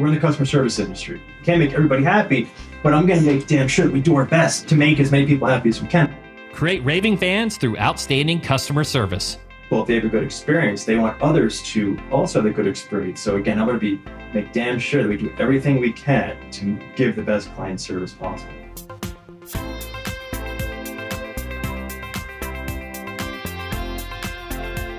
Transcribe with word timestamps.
we're 0.00 0.08
in 0.08 0.14
the 0.14 0.20
customer 0.20 0.46
service 0.46 0.78
industry. 0.78 1.20
Can't 1.44 1.58
make 1.58 1.72
everybody 1.72 2.02
happy, 2.02 2.50
but 2.82 2.94
I'm 2.94 3.06
going 3.06 3.20
to 3.20 3.26
make 3.26 3.46
damn 3.46 3.68
sure 3.68 3.84
that 3.84 3.92
we 3.92 4.00
do 4.00 4.16
our 4.16 4.24
best 4.24 4.66
to 4.68 4.74
make 4.74 4.98
as 4.98 5.10
many 5.10 5.26
people 5.26 5.46
happy 5.46 5.68
as 5.68 5.82
we 5.82 5.88
can. 5.88 6.16
Create 6.54 6.82
raving 6.84 7.18
fans 7.18 7.58
through 7.58 7.76
outstanding 7.76 8.40
customer 8.40 8.82
service. 8.82 9.36
Well, 9.70 9.82
if 9.82 9.86
they 9.86 9.94
have 9.96 10.04
a 10.04 10.08
good 10.08 10.24
experience, 10.24 10.84
they 10.84 10.96
want 10.96 11.20
others 11.20 11.62
to 11.64 11.98
also 12.10 12.40
have 12.40 12.50
a 12.50 12.54
good 12.54 12.66
experience. 12.66 13.20
So 13.20 13.36
again, 13.36 13.60
I'm 13.60 13.66
going 13.66 13.78
to 13.78 13.96
be 13.96 14.02
make 14.32 14.52
damn 14.52 14.78
sure 14.78 15.02
that 15.02 15.08
we 15.08 15.16
do 15.16 15.32
everything 15.38 15.80
we 15.80 15.92
can 15.92 16.50
to 16.52 16.78
give 16.96 17.14
the 17.14 17.22
best 17.22 17.54
client 17.54 17.80
service 17.80 18.12
possible. 18.12 18.52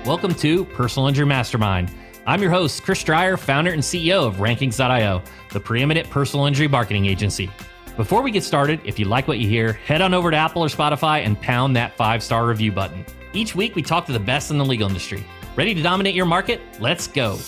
Welcome 0.06 0.34
to 0.36 0.64
Personal 0.64 1.08
Injury 1.08 1.26
Mastermind. 1.26 1.92
I'm 2.24 2.40
your 2.40 2.52
host, 2.52 2.84
Chris 2.84 3.02
Dreyer, 3.02 3.36
founder 3.36 3.72
and 3.72 3.82
CEO 3.82 4.24
of 4.24 4.36
Rankings.io, 4.36 5.22
the 5.50 5.58
preeminent 5.58 6.08
personal 6.08 6.46
injury 6.46 6.68
marketing 6.68 7.06
agency. 7.06 7.50
Before 7.96 8.22
we 8.22 8.30
get 8.30 8.44
started, 8.44 8.80
if 8.84 8.96
you 8.96 9.06
like 9.06 9.26
what 9.26 9.40
you 9.40 9.48
hear, 9.48 9.72
head 9.72 10.00
on 10.00 10.14
over 10.14 10.30
to 10.30 10.36
Apple 10.36 10.62
or 10.62 10.68
Spotify 10.68 11.26
and 11.26 11.40
pound 11.40 11.74
that 11.74 11.96
five 11.96 12.22
star 12.22 12.46
review 12.46 12.70
button. 12.70 13.04
Each 13.32 13.56
week, 13.56 13.74
we 13.74 13.82
talk 13.82 14.06
to 14.06 14.12
the 14.12 14.20
best 14.20 14.52
in 14.52 14.58
the 14.58 14.64
legal 14.64 14.86
industry. 14.86 15.24
Ready 15.56 15.74
to 15.74 15.82
dominate 15.82 16.14
your 16.14 16.26
market? 16.26 16.60
Let's 16.78 17.08
go. 17.08 17.38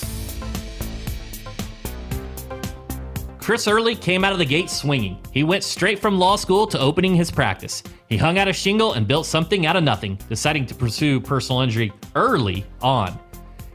Chris 3.39 3.69
Earley 3.69 3.95
came 3.95 4.25
out 4.25 4.33
of 4.33 4.39
the 4.39 4.45
gate 4.45 4.71
swinging. 4.71 5.19
He 5.31 5.45
went 5.45 5.63
straight 5.63 6.01
from 6.01 6.19
law 6.19 6.35
school 6.35 6.67
to 6.67 6.81
opening 6.81 7.15
his 7.15 7.31
practice. 7.31 7.83
He 8.09 8.17
hung 8.17 8.39
out 8.39 8.49
a 8.49 8.53
shingle 8.53 8.95
and 8.95 9.07
built 9.07 9.27
something 9.27 9.67
out 9.67 9.77
of 9.77 9.85
nothing, 9.85 10.19
deciding 10.29 10.67
to 10.67 10.75
pursue 10.75 11.21
personal 11.21 11.61
injury 11.61 11.93
early 12.17 12.67
on. 12.83 13.21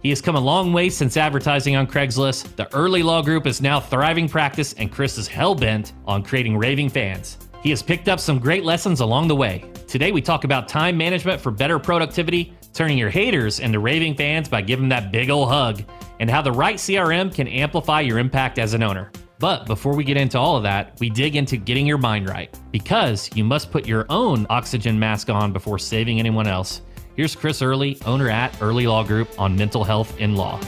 He 0.02 0.10
has 0.10 0.22
come 0.22 0.36
a 0.36 0.40
long 0.40 0.72
way 0.72 0.90
since 0.90 1.18
advertising 1.18 1.76
on 1.76 1.86
Craigslist. 1.86 2.56
The 2.56 2.74
Earley 2.74 3.04
Law 3.04 3.22
Group 3.22 3.46
is 3.46 3.62
now 3.62 3.82
thriving 3.82 4.30
practice, 4.30 4.74
and 4.74 4.92
Chris 4.92 5.18
is 5.18 5.28
hell 5.28 5.54
bent 5.54 5.92
on 6.06 6.24
creating 6.24 6.58
raving 6.58 6.90
fans. 6.90 7.38
He 7.62 7.70
has 7.72 7.84
picked 7.84 8.08
up 8.08 8.22
some 8.22 8.40
great 8.40 8.64
lessons 8.64 9.02
along 9.02 9.28
the 9.28 9.36
way. 9.36 9.66
Today, 9.88 10.14
we 10.14 10.22
talk 10.22 10.46
about 10.46 10.70
time 10.70 10.96
management 10.98 11.42
for 11.42 11.52
better 11.52 11.78
productivity, 11.78 12.54
turning 12.74 12.98
your 12.98 13.10
haters 13.10 13.60
into 13.60 13.80
raving 13.80 14.16
fans 14.16 14.48
by 14.48 14.62
giving 14.62 14.88
that 14.88 15.12
big 15.12 15.30
ol' 15.30 15.46
hug, 15.46 15.84
and 16.22 16.30
how 16.30 16.42
the 16.42 16.52
right 16.52 16.78
CRM 16.78 17.34
can 17.34 17.50
amplify 17.50 18.00
your 18.00 18.20
impact 18.20 18.58
as 18.58 18.74
an 18.74 18.84
owner. 18.84 19.12
But 19.40 19.66
before 19.66 19.96
we 19.96 20.04
get 20.06 20.18
into 20.18 20.38
all 20.38 20.56
of 20.56 20.64
that, 20.64 20.98
we 21.00 21.10
dig 21.10 21.36
into 21.36 21.58
getting 21.58 21.88
your 21.88 21.98
mind 21.98 22.30
right 22.30 22.54
because 22.72 23.30
you 23.36 23.44
must 23.44 23.72
put 23.72 23.88
your 23.88 24.06
own 24.10 24.46
oxygen 24.50 25.00
mask 25.00 25.30
on 25.30 25.52
before 25.54 25.80
saving 25.80 26.20
anyone 26.20 26.48
else. 26.48 26.82
Here's 27.16 27.36
Chris 27.36 27.62
Earley, 27.62 27.98
owner 28.06 28.30
at 28.30 28.56
Earley 28.62 28.88
Law 28.88 29.04
Group 29.04 29.30
on 29.38 29.56
mental 29.56 29.84
health 29.84 30.18
in 30.20 30.36
law. 30.36 30.60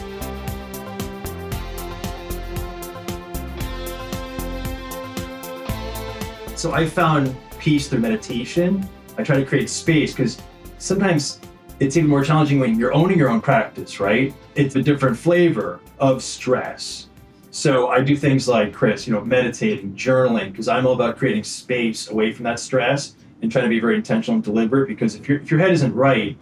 So 6.56 6.72
I 6.72 6.86
found 6.86 7.34
peace 7.58 7.88
through 7.88 8.00
meditation. 8.00 8.88
I 9.18 9.22
try 9.22 9.36
to 9.36 9.46
create 9.46 9.70
space 9.70 10.12
because 10.12 10.40
sometimes 10.78 11.40
it's 11.80 11.96
even 11.96 12.10
more 12.10 12.22
challenging 12.22 12.60
when 12.60 12.78
you're 12.78 12.92
owning 12.92 13.18
your 13.18 13.30
own 13.30 13.40
practice, 13.40 13.98
right? 13.98 14.34
It's 14.54 14.76
a 14.76 14.82
different 14.82 15.16
flavor 15.16 15.80
of 15.98 16.22
stress 16.22 17.08
so 17.54 17.88
I 17.88 18.00
do 18.00 18.16
things 18.16 18.48
like 18.48 18.72
Chris, 18.72 19.06
you 19.06 19.12
know, 19.12 19.20
meditating, 19.20 19.92
journaling, 19.92 20.52
because 20.52 20.68
I'm 20.68 20.86
all 20.86 20.94
about 20.94 21.18
creating 21.18 21.44
space 21.44 22.08
away 22.08 22.32
from 22.32 22.44
that 22.44 22.58
stress 22.58 23.14
and 23.42 23.50
trying 23.50 23.64
to 23.64 23.68
be 23.68 23.80
very 23.80 23.96
intentional 23.96 24.36
and 24.36 24.44
deliberate. 24.44 24.88
Because 24.88 25.16
if, 25.16 25.28
if 25.28 25.50
your 25.50 25.60
head 25.60 25.72
isn't 25.72 25.94
right, 25.94 26.38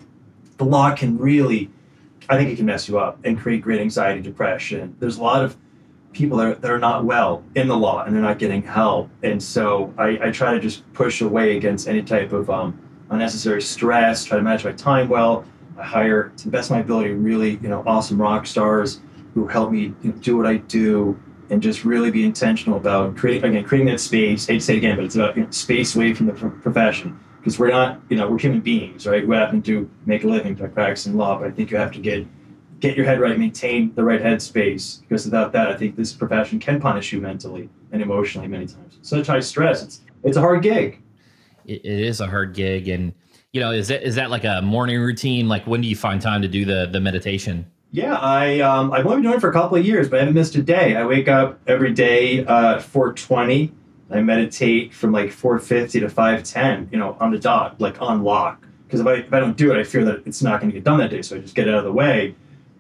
the 0.59 0.65
law 0.65 0.95
can 0.95 1.19
really, 1.19 1.71
I 2.29 2.37
think 2.37 2.51
it 2.51 2.57
can 2.57 2.67
mess 2.67 2.89
you 2.89 2.99
up 2.99 3.19
and 3.25 3.39
create 3.39 3.63
great 3.63 3.81
anxiety, 3.81 4.21
depression. 4.21 4.95
There's 5.01 5.17
a 5.17 5.23
lot 5.23 5.43
of 5.43 5.57
people 6.13 6.39
that 6.39 6.47
are, 6.47 6.55
that 6.57 6.71
are 6.71 6.79
not 6.79 7.05
well 7.05 7.43
in 7.55 7.69
the 7.69 7.77
law 7.77 8.03
and 8.05 8.15
they're 8.15 8.23
not 8.23 8.39
getting 8.39 8.63
help. 8.63 9.09
And 9.23 9.43
so 9.43 9.95
I, 9.97 10.19
I 10.23 10.31
try 10.31 10.53
to 10.53 10.61
just 10.61 10.91
push 10.93 11.21
away 11.21 11.57
against 11.57 11.89
any 11.89 12.03
type 12.03 12.33
of 12.33 12.51
um, 12.51 12.79
unnecessary 13.11 13.63
stress, 13.63 14.25
try 14.25 14.37
to 14.37 14.43
manage 14.43 14.65
my 14.65 14.73
time 14.73 15.09
well. 15.09 15.45
I 15.79 15.85
hire, 15.85 16.33
to 16.37 16.45
the 16.45 16.51
best 16.51 16.71
of 16.71 16.77
my 16.77 16.81
ability, 16.81 17.13
really, 17.13 17.53
you 17.63 17.69
know, 17.69 17.83
awesome 17.87 18.21
rock 18.21 18.47
stars 18.47 19.01
who 19.33 19.47
help 19.47 19.71
me 19.71 19.89
do 20.21 20.37
what 20.37 20.47
I 20.47 20.59
do 20.59 21.19
and 21.51 21.61
just 21.61 21.85
really 21.85 22.11
be 22.11 22.25
intentional 22.25 22.79
about 22.79 23.17
creating 23.17 23.51
again 23.51 23.65
creating 23.65 23.89
that 23.89 24.01
space. 24.01 24.49
I 24.49 24.53
hate 24.53 24.59
to 24.61 24.65
say 24.65 24.75
it 24.75 24.79
again, 24.79 24.97
but 24.97 25.05
it's 25.05 25.17
about 25.17 25.37
you 25.37 25.45
know, 25.45 25.51
space 25.51 25.95
away 25.97 26.15
from 26.15 26.27
the 26.27 26.33
profession 26.33 27.19
because 27.39 27.59
we're 27.59 27.71
not 27.71 28.01
you 28.09 28.17
know 28.17 28.31
we're 28.31 28.39
human 28.39 28.61
beings, 28.61 29.07
right? 29.07 29.27
We 29.27 29.35
happen 29.37 29.63
to 29.63 29.91
make 30.07 30.25
a 30.25 30.29
living 30.29 30.55
by 30.55 30.69
practicing 30.69 31.17
law, 31.17 31.39
but 31.39 31.49
I 31.49 31.51
think 31.51 31.71
you 31.71 31.77
have 31.77 31.93
to 31.93 31.99
get 31.99 32.27
get 32.79 32.97
your 32.97 33.05
head 33.05 33.21
right, 33.21 33.39
maintain 33.39 33.95
the 33.95 34.03
right 34.03 34.21
head 34.21 34.41
space 34.41 35.03
because 35.09 35.25
without 35.25 35.53
that, 35.53 35.69
I 35.69 35.77
think 35.77 35.97
this 35.97 36.13
profession 36.13 36.59
can 36.59 36.81
punish 36.81 37.13
you 37.13 37.21
mentally 37.21 37.69
and 37.93 38.01
emotionally 38.01 38.49
many 38.49 38.67
times. 38.67 38.99
Such 39.03 39.27
high 39.27 39.41
stress, 39.41 39.83
it's 39.83 40.01
it's 40.23 40.37
a 40.37 40.41
hard 40.41 40.63
gig. 40.63 41.03
it, 41.65 41.85
it 41.85 42.01
is 42.01 42.21
a 42.21 42.27
hard 42.27 42.55
gig, 42.55 42.89
and 42.89 43.13
you 43.53 43.61
know, 43.61 43.73
is 43.73 43.89
that 43.89 44.03
is 44.03 44.15
that 44.15 44.31
like 44.31 44.45
a 44.45 44.63
morning 44.63 45.01
routine? 45.01 45.49
Like 45.49 45.67
when 45.67 45.81
do 45.81 45.89
you 45.89 45.97
find 45.97 46.21
time 46.21 46.43
to 46.43 46.49
do 46.49 46.65
the 46.65 46.89
the 46.91 47.01
meditation? 47.01 47.71
Yeah, 47.93 48.15
I 48.15 48.61
um, 48.61 48.93
I've 48.93 49.05
only 49.05 49.17
been 49.17 49.25
doing 49.25 49.37
it 49.37 49.41
for 49.41 49.51
a 49.51 49.53
couple 49.53 49.77
of 49.77 49.85
years, 49.85 50.09
but 50.09 50.17
I 50.17 50.21
haven't 50.21 50.35
missed 50.35 50.55
a 50.55 50.63
day. 50.63 50.95
I 50.95 51.05
wake 51.05 51.27
up 51.27 51.59
every 51.67 51.93
day 51.93 52.45
uh, 52.45 52.77
at 52.77 52.83
4:20. 52.83 53.73
I 54.11 54.21
meditate 54.21 54.95
from 54.95 55.13
like 55.13 55.31
4:50 55.31 56.01
to 56.01 56.07
5:10. 56.07 56.93
You 56.93 56.99
know, 56.99 57.17
on 57.21 57.33
the 57.33 57.39
dot, 57.39 57.81
like 57.81 58.01
on 58.01 58.23
lock. 58.23 58.65
Because 58.87 59.01
if 59.01 59.07
I 59.07 59.15
if 59.15 59.33
I 59.33 59.41
don't 59.41 59.57
do 59.57 59.73
it, 59.73 59.79
I 59.79 59.83
fear 59.83 60.05
that 60.05 60.23
it's 60.25 60.41
not 60.41 60.61
going 60.61 60.71
to 60.71 60.75
get 60.75 60.85
done 60.85 60.99
that 60.99 61.11
day. 61.11 61.23
So 61.23 61.37
I 61.37 61.41
just 61.41 61.57
get 61.57 61.69
out 61.69 61.79
of 61.79 61.85
the 61.85 61.93
way, 61.93 62.37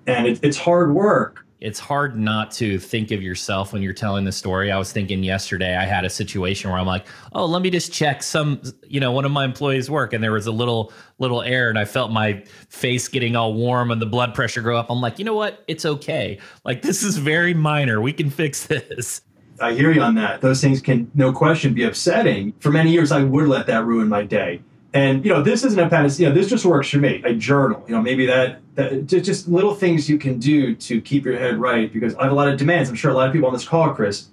and 0.06 0.28
it, 0.28 0.38
it's 0.42 0.58
hard 0.58 0.94
work 0.94 1.44
it's 1.60 1.78
hard 1.78 2.16
not 2.16 2.50
to 2.52 2.78
think 2.78 3.10
of 3.10 3.22
yourself 3.22 3.72
when 3.72 3.82
you're 3.82 3.92
telling 3.92 4.24
the 4.24 4.32
story. 4.32 4.72
I 4.72 4.78
was 4.78 4.92
thinking 4.92 5.22
yesterday 5.22 5.76
I 5.76 5.84
had 5.84 6.04
a 6.04 6.10
situation 6.10 6.70
where 6.70 6.78
I'm 6.78 6.86
like, 6.86 7.06
"Oh, 7.32 7.44
let 7.44 7.62
me 7.62 7.70
just 7.70 7.92
check 7.92 8.22
some, 8.22 8.62
you 8.86 8.98
know, 9.00 9.12
one 9.12 9.24
of 9.24 9.30
my 9.30 9.44
employees' 9.44 9.90
work," 9.90 10.12
and 10.12 10.24
there 10.24 10.32
was 10.32 10.46
a 10.46 10.52
little 10.52 10.92
little 11.18 11.42
error, 11.42 11.68
and 11.68 11.78
I 11.78 11.84
felt 11.84 12.10
my 12.10 12.42
face 12.68 13.08
getting 13.08 13.36
all 13.36 13.54
warm 13.54 13.90
and 13.90 14.00
the 14.00 14.06
blood 14.06 14.34
pressure 14.34 14.62
go 14.62 14.76
up. 14.76 14.90
I'm 14.90 15.00
like, 15.00 15.18
you 15.18 15.24
know 15.24 15.34
what? 15.34 15.62
It's 15.68 15.84
okay. 15.84 16.38
Like 16.64 16.82
this 16.82 17.02
is 17.02 17.18
very 17.18 17.54
minor. 17.54 18.00
We 18.00 18.12
can 18.12 18.30
fix 18.30 18.66
this. 18.66 19.22
I 19.60 19.74
hear 19.74 19.92
you 19.92 20.00
on 20.00 20.14
that. 20.14 20.40
Those 20.40 20.62
things 20.62 20.80
can, 20.80 21.10
no 21.14 21.32
question, 21.32 21.74
be 21.74 21.82
upsetting. 21.82 22.54
For 22.60 22.70
many 22.70 22.92
years, 22.92 23.12
I 23.12 23.22
would 23.22 23.46
let 23.46 23.66
that 23.66 23.84
ruin 23.84 24.08
my 24.08 24.22
day. 24.22 24.62
And 24.92 25.24
you 25.24 25.32
know, 25.32 25.42
this 25.42 25.64
isn't 25.64 25.78
a 25.78 25.88
panacea. 25.88 26.28
You 26.28 26.32
know, 26.32 26.40
this 26.40 26.50
just 26.50 26.64
works 26.64 26.88
for 26.88 26.98
me. 26.98 27.22
I 27.24 27.34
journal. 27.34 27.84
You 27.86 27.94
know, 27.94 28.02
maybe 28.02 28.26
that 28.26 28.60
that 28.74 29.06
just 29.06 29.48
little 29.48 29.74
things 29.74 30.08
you 30.08 30.18
can 30.18 30.38
do 30.38 30.74
to 30.74 31.00
keep 31.00 31.24
your 31.24 31.38
head 31.38 31.58
right. 31.58 31.92
Because 31.92 32.14
I 32.16 32.24
have 32.24 32.32
a 32.32 32.34
lot 32.34 32.48
of 32.48 32.58
demands. 32.58 32.88
I'm 32.88 32.96
sure 32.96 33.10
a 33.10 33.14
lot 33.14 33.28
of 33.28 33.32
people 33.32 33.46
on 33.46 33.52
this 33.52 33.66
call, 33.66 33.94
Chris, 33.94 34.28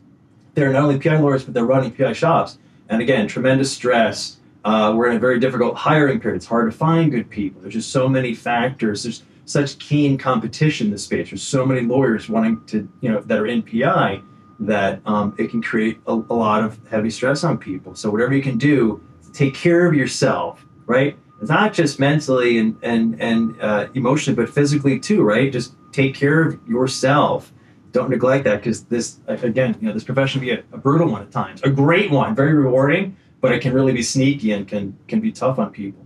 they're 0.56 0.74
not 0.74 0.84
only 0.84 1.00
PI 1.00 1.20
lawyers, 1.20 1.44
but 1.44 1.54
they're 1.54 1.66
running 1.66 1.92
PI 1.92 2.14
shops. 2.14 2.58
And 2.90 3.02
again, 3.02 3.28
tremendous 3.28 3.72
stress. 3.72 4.38
Uh, 4.66 4.94
we're 4.96 5.10
in 5.10 5.18
a 5.18 5.20
very 5.20 5.40
difficult 5.40 5.76
hiring 5.76 6.20
period. 6.20 6.38
It's 6.38 6.46
hard 6.46 6.72
to 6.72 6.78
find 6.78 7.12
good 7.12 7.30
people. 7.30 7.62
There's 7.62 7.76
just 7.76 7.92
so 7.92 8.10
many 8.10 8.34
factors. 8.34 9.04
There's 9.04 9.24
such 9.46 9.80
keen 9.80 10.18
competition 10.18 10.88
in 10.88 10.92
this 10.92 11.04
space. 11.04 11.30
There's 11.30 11.44
so 11.44 11.66
many 11.66 11.82
lawyers 11.82 12.28
wanting 12.28 12.66
to, 12.66 12.90
you 13.02 13.12
know, 13.12 13.22
that 13.22 13.38
are 13.38 13.48
in 13.48 13.62
PI 13.62 14.22
that 14.60 15.02
um, 15.06 15.36
it 15.38 15.50
can 15.52 15.62
create 15.62 16.00
a, 16.08 16.14
a 16.14 16.34
lot 16.34 16.64
of 16.64 16.80
heavy 16.90 17.10
stress 17.10 17.44
on 17.44 17.58
people. 17.58 17.96
So 17.96 18.10
whatever 18.10 18.36
you 18.36 18.42
can 18.42 18.58
do 18.58 19.02
take 19.34 19.54
care 19.54 19.86
of 19.86 19.94
yourself, 19.94 20.66
right? 20.86 21.18
It's 21.42 21.50
not 21.50 21.74
just 21.74 22.00
mentally 22.00 22.58
and 22.58 22.78
and 22.84 23.22
and 23.22 23.62
uh, 23.62 23.88
emotionally, 23.94 24.36
but 24.36 24.54
physically 24.54 25.00
too, 25.00 25.24
right? 25.24 25.52
Just 25.52 25.76
take 25.92 26.16
care 26.16 26.42
of 26.42 26.68
yourself. 26.68 27.54
Don't 27.92 28.10
neglect 28.10 28.44
that 28.44 28.58
because 28.58 28.84
this, 28.86 29.20
again, 29.28 29.76
you 29.80 29.88
know, 29.88 29.94
this 29.94 30.04
profession 30.04 30.42
can 30.42 30.48
be 30.48 30.54
a, 30.54 30.64
a, 30.74 30.78
brutal 30.78 31.10
one 31.10 31.22
at 31.22 31.32
times, 31.32 31.62
a 31.64 31.70
great 31.70 32.12
one, 32.12 32.36
very 32.36 32.54
rewarding, 32.54 33.16
but 33.40 33.52
it 33.54 33.62
can 33.62 33.74
really 33.74 33.94
be 33.94 34.04
sneaky 34.04 34.52
and 34.52 34.68
can 34.68 34.98
can 35.08 35.20
be 35.20 35.32
tough 35.32 35.58
on 35.58 35.72
people. 35.72 36.06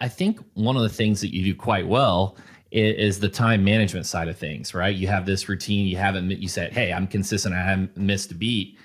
I 0.00 0.08
think 0.08 0.40
one 0.54 0.76
of 0.76 0.82
the 0.82 0.88
things 0.88 1.20
that 1.22 1.34
you 1.34 1.42
do 1.42 1.54
quite 1.54 1.86
well 1.86 2.36
is, 2.70 3.20
the 3.20 3.28
time 3.28 3.64
management 3.64 4.06
side 4.06 4.28
of 4.28 4.38
things, 4.38 4.74
right? 4.74 4.94
You 4.94 5.08
have 5.08 5.26
this 5.26 5.48
routine, 5.48 5.86
you 5.86 5.96
haven't, 5.96 6.30
you 6.30 6.48
said, 6.48 6.72
hey, 6.72 6.92
I'm 6.92 7.06
consistent, 7.06 7.54
I 7.54 7.62
haven't 7.62 7.96
missed 7.96 8.30
a 8.30 8.34
beat. 8.34 8.78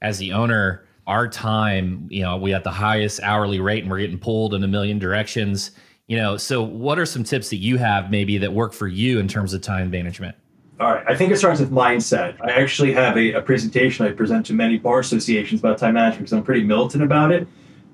As 0.00 0.18
the 0.18 0.32
owner, 0.32 0.86
our 1.06 1.28
time, 1.28 2.06
you 2.10 2.22
know, 2.22 2.36
we 2.36 2.50
have 2.50 2.64
the 2.64 2.70
highest 2.70 3.20
hourly 3.22 3.60
rate 3.60 3.82
and 3.82 3.90
we're 3.90 3.98
getting 3.98 4.18
pulled 4.18 4.54
in 4.54 4.64
a 4.64 4.68
million 4.68 4.98
directions. 4.98 5.70
You 6.06 6.18
know, 6.18 6.36
so 6.36 6.62
what 6.62 6.98
are 6.98 7.06
some 7.06 7.24
tips 7.24 7.50
that 7.50 7.56
you 7.56 7.78
have 7.78 8.10
maybe 8.10 8.38
that 8.38 8.52
work 8.52 8.72
for 8.72 8.86
you 8.86 9.18
in 9.18 9.28
terms 9.28 9.54
of 9.54 9.62
time 9.62 9.90
management? 9.90 10.36
All 10.80 10.92
right. 10.92 11.04
I 11.06 11.14
think 11.14 11.30
it 11.32 11.38
starts 11.38 11.60
with 11.60 11.70
mindset. 11.70 12.36
I 12.40 12.50
actually 12.50 12.92
have 12.92 13.16
a, 13.16 13.32
a 13.34 13.42
presentation 13.42 14.06
I 14.06 14.10
present 14.10 14.44
to 14.46 14.52
many 14.52 14.76
bar 14.76 14.98
associations 14.98 15.60
about 15.60 15.78
time 15.78 15.94
management 15.94 16.24
because 16.24 16.32
I'm 16.32 16.42
pretty 16.42 16.64
militant 16.64 17.02
about 17.02 17.30
it. 17.30 17.46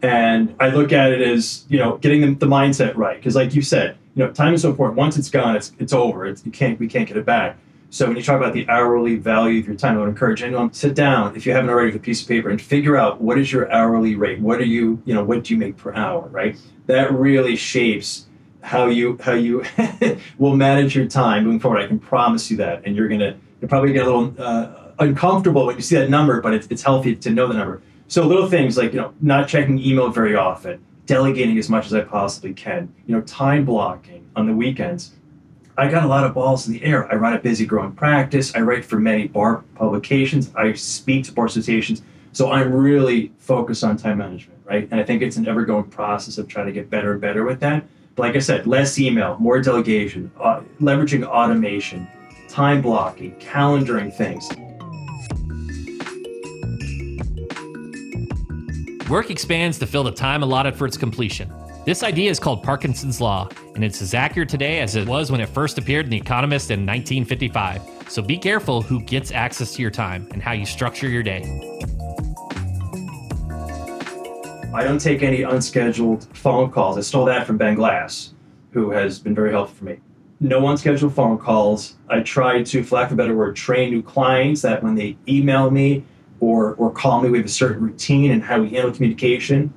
And 0.02 0.54
I 0.60 0.70
look 0.70 0.92
at 0.92 1.12
it 1.12 1.20
as, 1.20 1.66
you 1.68 1.78
know, 1.78 1.98
getting 1.98 2.22
the, 2.22 2.34
the 2.34 2.46
mindset 2.46 2.96
right. 2.96 3.16
Because 3.16 3.36
like 3.36 3.54
you 3.54 3.60
said, 3.60 3.98
you 4.14 4.24
know, 4.24 4.32
time 4.32 4.54
is 4.54 4.62
so 4.62 4.70
important. 4.70 4.98
Once 4.98 5.18
it's 5.18 5.28
gone, 5.28 5.56
it's, 5.56 5.72
it's 5.78 5.92
over. 5.92 6.24
It's, 6.26 6.44
you 6.44 6.50
can't, 6.50 6.80
we 6.80 6.88
can't 6.88 7.06
get 7.06 7.18
it 7.18 7.26
back. 7.26 7.58
So 7.92 8.06
when 8.06 8.16
you 8.16 8.22
talk 8.22 8.38
about 8.40 8.52
the 8.52 8.68
hourly 8.68 9.16
value 9.16 9.58
of 9.60 9.66
your 9.66 9.76
time, 9.76 9.96
I 9.96 10.00
would 10.00 10.08
encourage 10.08 10.42
anyone 10.42 10.72
sit 10.72 10.94
down 10.94 11.34
if 11.34 11.44
you 11.44 11.52
haven't 11.52 11.70
already 11.70 11.88
with 11.88 11.96
a 11.96 12.04
piece 12.04 12.22
of 12.22 12.28
paper 12.28 12.48
and 12.48 12.62
figure 12.62 12.96
out 12.96 13.20
what 13.20 13.36
is 13.36 13.52
your 13.52 13.70
hourly 13.72 14.14
rate. 14.14 14.38
What 14.38 14.60
are 14.60 14.64
you, 14.64 15.02
you 15.04 15.12
know, 15.12 15.24
what 15.24 15.42
do 15.42 15.52
you 15.52 15.58
make 15.58 15.76
per 15.76 15.92
hour, 15.92 16.28
right? 16.28 16.56
That 16.86 17.12
really 17.12 17.56
shapes 17.56 18.26
how 18.62 18.86
you 18.86 19.18
how 19.20 19.32
you 19.32 19.64
will 20.38 20.54
manage 20.54 20.94
your 20.94 21.06
time 21.06 21.44
moving 21.44 21.58
forward. 21.58 21.82
I 21.82 21.86
can 21.88 21.98
promise 21.98 22.50
you 22.50 22.56
that, 22.58 22.82
and 22.84 22.94
you're 22.94 23.08
gonna 23.08 23.36
you're 23.60 23.68
probably 23.68 23.92
get 23.92 24.06
a 24.06 24.10
little 24.10 24.34
uh, 24.38 24.92
uncomfortable 25.00 25.66
when 25.66 25.76
you 25.76 25.82
see 25.82 25.96
that 25.96 26.10
number, 26.10 26.40
but 26.40 26.54
it's, 26.54 26.66
it's 26.68 26.82
healthy 26.82 27.16
to 27.16 27.30
know 27.30 27.46
the 27.46 27.54
number. 27.54 27.82
So 28.06 28.26
little 28.26 28.48
things 28.48 28.76
like, 28.76 28.92
you 28.92 29.00
know, 29.00 29.14
not 29.20 29.48
checking 29.48 29.78
email 29.78 30.10
very 30.10 30.34
often, 30.34 30.84
delegating 31.06 31.58
as 31.58 31.68
much 31.68 31.86
as 31.86 31.94
I 31.94 32.02
possibly 32.02 32.52
can, 32.52 32.92
you 33.06 33.14
know, 33.14 33.22
time 33.22 33.64
blocking 33.64 34.28
on 34.36 34.46
the 34.46 34.52
weekends. 34.52 35.12
I 35.80 35.88
got 35.88 36.04
a 36.04 36.06
lot 36.06 36.24
of 36.24 36.34
balls 36.34 36.66
in 36.66 36.74
the 36.74 36.84
air. 36.84 37.10
I 37.10 37.16
run 37.16 37.32
a 37.32 37.38
busy 37.38 37.64
growing 37.64 37.92
practice. 37.92 38.54
I 38.54 38.60
write 38.60 38.84
for 38.84 39.00
many 39.00 39.28
bar 39.28 39.64
publications. 39.76 40.54
I 40.54 40.74
speak 40.74 41.24
to 41.24 41.32
bar 41.32 41.46
associations. 41.46 42.02
So 42.32 42.52
I'm 42.52 42.70
really 42.70 43.32
focused 43.38 43.82
on 43.82 43.96
time 43.96 44.18
management, 44.18 44.60
right? 44.66 44.86
And 44.90 45.00
I 45.00 45.04
think 45.04 45.22
it's 45.22 45.38
an 45.38 45.48
ever 45.48 45.64
going 45.64 45.84
process 45.84 46.36
of 46.36 46.48
trying 46.48 46.66
to 46.66 46.72
get 46.72 46.90
better 46.90 47.12
and 47.12 47.20
better 47.20 47.44
with 47.44 47.60
that. 47.60 47.86
But 48.14 48.24
like 48.24 48.36
I 48.36 48.40
said, 48.40 48.66
less 48.66 48.98
email, 48.98 49.38
more 49.40 49.58
delegation, 49.62 50.30
uh, 50.38 50.60
leveraging 50.82 51.24
automation, 51.24 52.06
time 52.50 52.82
blocking, 52.82 53.34
calendaring 53.36 54.14
things. 54.14 54.50
Work 59.08 59.30
expands 59.30 59.78
to 59.78 59.86
fill 59.86 60.04
the 60.04 60.12
time 60.12 60.42
allotted 60.42 60.76
for 60.76 60.84
its 60.84 60.98
completion. 60.98 61.50
This 61.86 62.02
idea 62.02 62.30
is 62.30 62.38
called 62.38 62.62
Parkinson's 62.62 63.22
Law, 63.22 63.48
and 63.74 63.82
it's 63.82 64.02
as 64.02 64.12
accurate 64.12 64.50
today 64.50 64.80
as 64.80 64.96
it 64.96 65.08
was 65.08 65.32
when 65.32 65.40
it 65.40 65.48
first 65.48 65.78
appeared 65.78 66.04
in 66.04 66.10
The 66.10 66.18
Economist 66.18 66.70
in 66.70 66.80
1955. 66.80 67.80
So 68.06 68.20
be 68.20 68.36
careful 68.36 68.82
who 68.82 69.00
gets 69.00 69.32
access 69.32 69.74
to 69.76 69.82
your 69.82 69.90
time 69.90 70.28
and 70.32 70.42
how 70.42 70.52
you 70.52 70.66
structure 70.66 71.08
your 71.08 71.22
day. 71.22 71.40
I 74.74 74.84
don't 74.84 75.00
take 75.00 75.22
any 75.22 75.42
unscheduled 75.42 76.28
phone 76.36 76.70
calls. 76.70 76.98
I 76.98 77.00
stole 77.00 77.24
that 77.24 77.46
from 77.46 77.56
Ben 77.56 77.76
Glass, 77.76 78.34
who 78.72 78.90
has 78.90 79.18
been 79.18 79.34
very 79.34 79.50
helpful 79.50 79.78
for 79.78 79.84
me. 79.86 80.00
No 80.38 80.68
unscheduled 80.68 81.14
phone 81.14 81.38
calls. 81.38 81.96
I 82.10 82.20
try 82.20 82.62
to, 82.62 82.84
for 82.84 82.96
lack 82.96 83.06
of 83.06 83.14
a 83.14 83.16
better 83.16 83.34
word, 83.34 83.56
train 83.56 83.90
new 83.90 84.02
clients 84.02 84.60
that 84.62 84.82
when 84.82 84.96
they 84.96 85.16
email 85.26 85.70
me 85.70 86.04
or, 86.40 86.74
or 86.74 86.90
call 86.90 87.22
me, 87.22 87.30
we 87.30 87.38
have 87.38 87.46
a 87.46 87.50
certain 87.50 87.82
routine 87.82 88.32
and 88.32 88.42
how 88.42 88.60
we 88.60 88.68
handle 88.68 88.92
communication. 88.92 89.72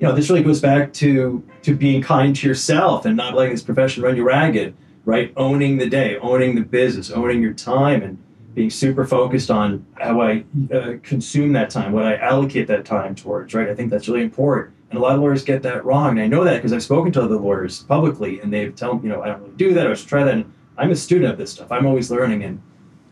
You 0.00 0.08
know, 0.08 0.14
this 0.14 0.30
really 0.30 0.42
goes 0.42 0.60
back 0.60 0.94
to 0.94 1.46
to 1.62 1.76
being 1.76 2.00
kind 2.00 2.34
to 2.34 2.48
yourself 2.48 3.04
and 3.04 3.16
not 3.16 3.34
letting 3.34 3.52
this 3.52 3.62
profession 3.62 4.02
run 4.02 4.16
you 4.16 4.24
ragged, 4.24 4.74
right? 5.04 5.30
Owning 5.36 5.76
the 5.76 5.88
day, 5.88 6.16
owning 6.18 6.54
the 6.54 6.62
business, 6.62 7.10
owning 7.10 7.42
your 7.42 7.52
time, 7.52 8.02
and 8.02 8.16
being 8.54 8.70
super 8.70 9.04
focused 9.06 9.50
on 9.50 9.84
how 10.00 10.22
I 10.22 10.44
uh, 10.74 10.94
consume 11.02 11.52
that 11.52 11.68
time, 11.68 11.92
what 11.92 12.06
I 12.06 12.16
allocate 12.16 12.66
that 12.68 12.86
time 12.86 13.14
towards, 13.14 13.52
right? 13.52 13.68
I 13.68 13.74
think 13.74 13.90
that's 13.90 14.08
really 14.08 14.22
important. 14.22 14.74
And 14.88 14.98
a 14.98 15.02
lot 15.02 15.14
of 15.14 15.20
lawyers 15.20 15.44
get 15.44 15.62
that 15.62 15.84
wrong. 15.84 16.18
And 16.18 16.20
I 16.20 16.26
know 16.26 16.44
that 16.44 16.56
because 16.56 16.72
I've 16.72 16.82
spoken 16.82 17.12
to 17.12 17.22
other 17.22 17.36
lawyers 17.36 17.84
publicly 17.84 18.40
and 18.40 18.52
they've 18.52 18.74
told 18.74 19.02
me, 19.02 19.10
you 19.10 19.14
know, 19.14 19.22
I 19.22 19.28
don't 19.28 19.40
really 19.42 19.54
do 19.54 19.74
that. 19.74 19.86
I 19.86 19.94
should 19.94 20.08
try 20.08 20.24
that. 20.24 20.34
And 20.34 20.52
I'm 20.78 20.90
a 20.90 20.96
student 20.96 21.30
of 21.30 21.38
this 21.38 21.52
stuff. 21.52 21.70
I'm 21.70 21.86
always 21.86 22.10
learning. 22.10 22.42
And 22.42 22.60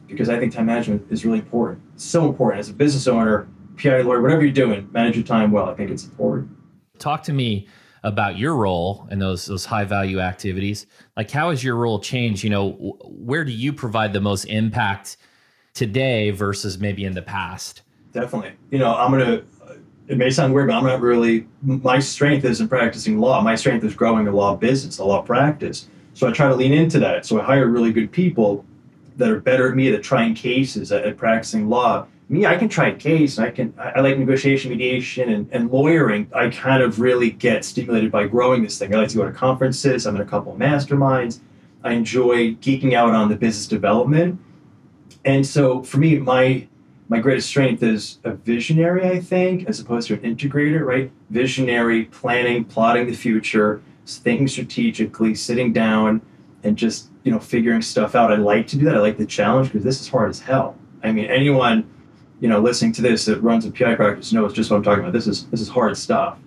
because 0.08 0.29
I 0.29 0.40
think 0.40 0.55
time 0.55 0.67
management 0.67 1.06
is 1.11 1.25
really 1.25 1.38
important. 1.38 1.82
It's 1.94 2.05
so 2.05 2.26
important. 2.26 2.58
As 2.61 2.70
a 2.70 2.73
business 2.73 3.06
owner, 3.06 3.46
PI 3.76 4.00
lawyer, 4.00 4.20
whatever 4.20 4.43
you're 4.43 4.52
doing, 4.52 4.88
manage 4.90 5.17
your 5.17 5.25
time 5.25 5.52
well. 5.52 5.69
I 5.69 5.75
think 5.75 5.90
it's 5.90 6.05
important. 6.05 6.57
Talk 6.99 7.23
to 7.25 7.33
me 7.33 7.69
about 8.03 8.39
your 8.39 8.55
role 8.55 9.09
in 9.11 9.19
those 9.19 9.47
those 9.47 9.65
high 9.65 9.85
value 9.85 10.21
activities. 10.21 10.87
Like 11.17 11.31
how 11.31 11.50
has 11.50 11.62
your 11.62 11.77
role 11.77 12.00
changed? 12.00 12.45
You 12.45 12.50
know, 12.50 12.71
where 13.05 13.45
do 13.45 13.53
you 13.53 13.73
provide 13.73 14.12
the 14.12 14.21
most 14.21 14.45
impact 14.45 15.17
today 15.75 16.31
versus 16.31 16.79
maybe 16.79 17.05
in 17.05 17.15
the 17.15 17.23
past? 17.23 17.83
Definitely. 18.12 18.53
You 18.71 18.79
know, 18.79 18.95
I'm 18.95 19.11
gonna. 19.11 19.43
It 20.09 20.17
may 20.17 20.31
sound 20.31 20.55
weird, 20.55 20.69
but 20.69 20.77
I'm 20.77 20.85
not 20.85 21.00
really. 21.00 21.47
My 21.62 21.99
strength 21.99 22.45
isn't 22.45 22.69
practicing 22.69 23.19
law. 23.19 23.43
My 23.43 23.55
strength 23.55 23.85
is 23.85 23.95
growing 23.95 24.27
a 24.27 24.33
law 24.33 24.56
business, 24.56 24.99
a 24.99 25.05
law 25.05 25.21
practice. 25.23 25.89
So 26.15 26.27
I 26.27 26.33
try 26.33 26.49
to 26.49 26.55
lean 26.55 26.73
into 26.73 26.99
that. 27.00 27.27
So 27.27 27.41
I 27.41 27.45
hire 27.45 27.67
really 27.69 27.93
good 27.93 28.11
people 28.11 28.65
that 29.19 29.29
are 29.29 29.41
better 29.41 29.69
at 29.69 29.77
me 29.77 29.93
at 29.93 30.03
trying 30.03 30.35
cases, 30.35 30.91
at, 30.91 31.05
at 31.05 31.17
practicing 31.17 31.69
law. 31.69 32.06
Me, 32.30 32.44
I 32.44 32.56
can 32.56 32.69
try 32.69 32.88
a 32.88 32.94
case. 32.94 33.38
I 33.38 33.50
can. 33.50 33.72
I, 33.78 33.90
I 33.90 34.00
like 34.00 34.19
negotiation, 34.19 34.70
mediation, 34.70 35.30
and, 35.30 35.48
and 35.50 35.70
lawyering. 35.70 36.30
I 36.34 36.50
kind 36.50 36.82
of 36.82 37.00
really 37.00 37.30
get 37.30 37.64
stimulated 37.64 38.12
by 38.12 38.26
growing 38.26 38.62
this 38.62 38.78
thing. 38.78 38.94
I 38.94 38.98
like 38.98 39.08
to 39.08 39.16
go 39.16 39.25
to 39.25 39.32
conferences. 39.32 40.06
I'm 40.06 40.16
in 40.16 40.22
a 40.22 40.26
couple 40.26 40.52
of 40.52 40.58
masterminds. 40.58 41.40
I 41.82 41.92
enjoy 41.92 42.54
geeking 42.56 42.92
out 42.92 43.14
on 43.14 43.28
the 43.28 43.36
business 43.36 43.66
development 43.66 44.40
and 45.25 45.46
so 45.46 45.82
for 45.82 45.98
me, 45.98 46.19
my 46.19 46.66
my 47.10 47.20
greatest 47.20 47.48
strength 47.48 47.82
is 47.82 48.19
a 48.25 48.32
visionary, 48.32 49.06
I 49.06 49.19
think, 49.20 49.66
as 49.66 49.80
opposed 49.80 50.08
to 50.08 50.14
an 50.14 50.20
integrator, 50.20 50.84
right? 50.84 51.10
Visionary, 51.30 52.04
planning, 52.04 52.64
plotting 52.64 53.06
the 53.06 53.14
future, 53.14 53.82
thinking 54.06 54.46
strategically, 54.46 55.34
sitting 55.34 55.72
down 55.72 56.20
and 56.64 56.76
just, 56.76 57.08
you 57.22 57.32
know, 57.32 57.38
figuring 57.38 57.80
stuff 57.80 58.14
out. 58.14 58.30
I 58.30 58.36
like 58.36 58.66
to 58.69 58.76
do 58.76 58.84
that. 58.84 58.94
I 58.94 58.98
like 58.98 59.16
the 59.16 59.25
challenge 59.25 59.69
because 59.69 59.84
this 59.84 60.02
is 60.02 60.08
hard 60.08 60.28
as 60.28 60.40
hell. 60.40 60.76
I 61.02 61.12
mean, 61.12 61.26
anyone, 61.26 61.88
you 62.40 62.49
know, 62.49 62.61
listening 62.61 62.93
to 62.93 63.02
this 63.02 63.25
that 63.25 63.43
runs 63.43 63.64
a 63.67 63.70
PI 63.70 63.94
practice 63.96 64.32
knows 64.32 64.52
just 64.52 64.70
what 64.70 64.76
I'm 64.76 64.82
talking 64.82 65.00
about. 65.00 65.12
This 65.12 65.26
is 65.26 65.46
this 65.46 65.61
is 65.61 65.69
hard 65.69 65.96
stuff. 65.96 66.38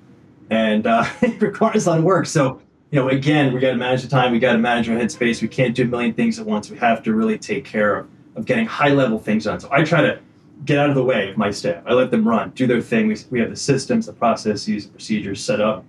And 0.49 0.88
uh, 0.88 1.05
it 1.21 1.41
requires 1.41 1.85
a 1.85 1.91
lot 1.91 1.99
of 1.99 2.05
work. 2.05 2.25
So, 2.25 2.61
you 2.91 2.99
know, 2.99 3.09
again, 3.09 3.53
we 3.53 3.59
got 3.59 3.71
to 3.71 3.77
manage 3.77 4.01
the 4.01 4.07
time. 4.07 4.31
We 4.31 4.39
got 4.39 4.53
to 4.53 4.57
manage 4.57 4.89
our 4.89 4.97
headspace. 4.97 5.41
We 5.41 5.47
can't 5.47 5.75
do 5.75 5.83
a 5.83 5.88
million 5.88 6.13
things 6.13 6.39
at 6.39 6.45
once. 6.45 6.69
We 6.69 6.77
have 6.77 7.03
to 7.03 7.13
really 7.13 7.38
take 7.38 7.65
care 7.65 7.97
of 7.97 8.09
of 8.35 8.45
getting 8.45 8.65
high 8.65 8.89
level 8.89 9.19
things 9.19 9.45
done. 9.45 9.59
So 9.59 9.67
I 9.71 9.83
try 9.83 10.01
to 10.01 10.19
get 10.65 10.77
out 10.77 10.89
of 10.89 10.95
the 10.95 11.03
way 11.03 11.29
of 11.29 11.38
my 11.38 11.51
staff. 11.51 11.83
I 11.85 11.93
let 11.93 12.11
them 12.11 12.27
run, 12.27 12.51
do 12.51 12.67
their 12.67 12.81
thing. 12.81 13.07
We, 13.07 13.17
we 13.29 13.39
have 13.39 13.49
the 13.49 13.55
systems, 13.55 14.05
the 14.05 14.13
processes, 14.13 14.85
the 14.85 14.91
procedures 14.91 15.43
set 15.43 15.59
up. 15.59 15.85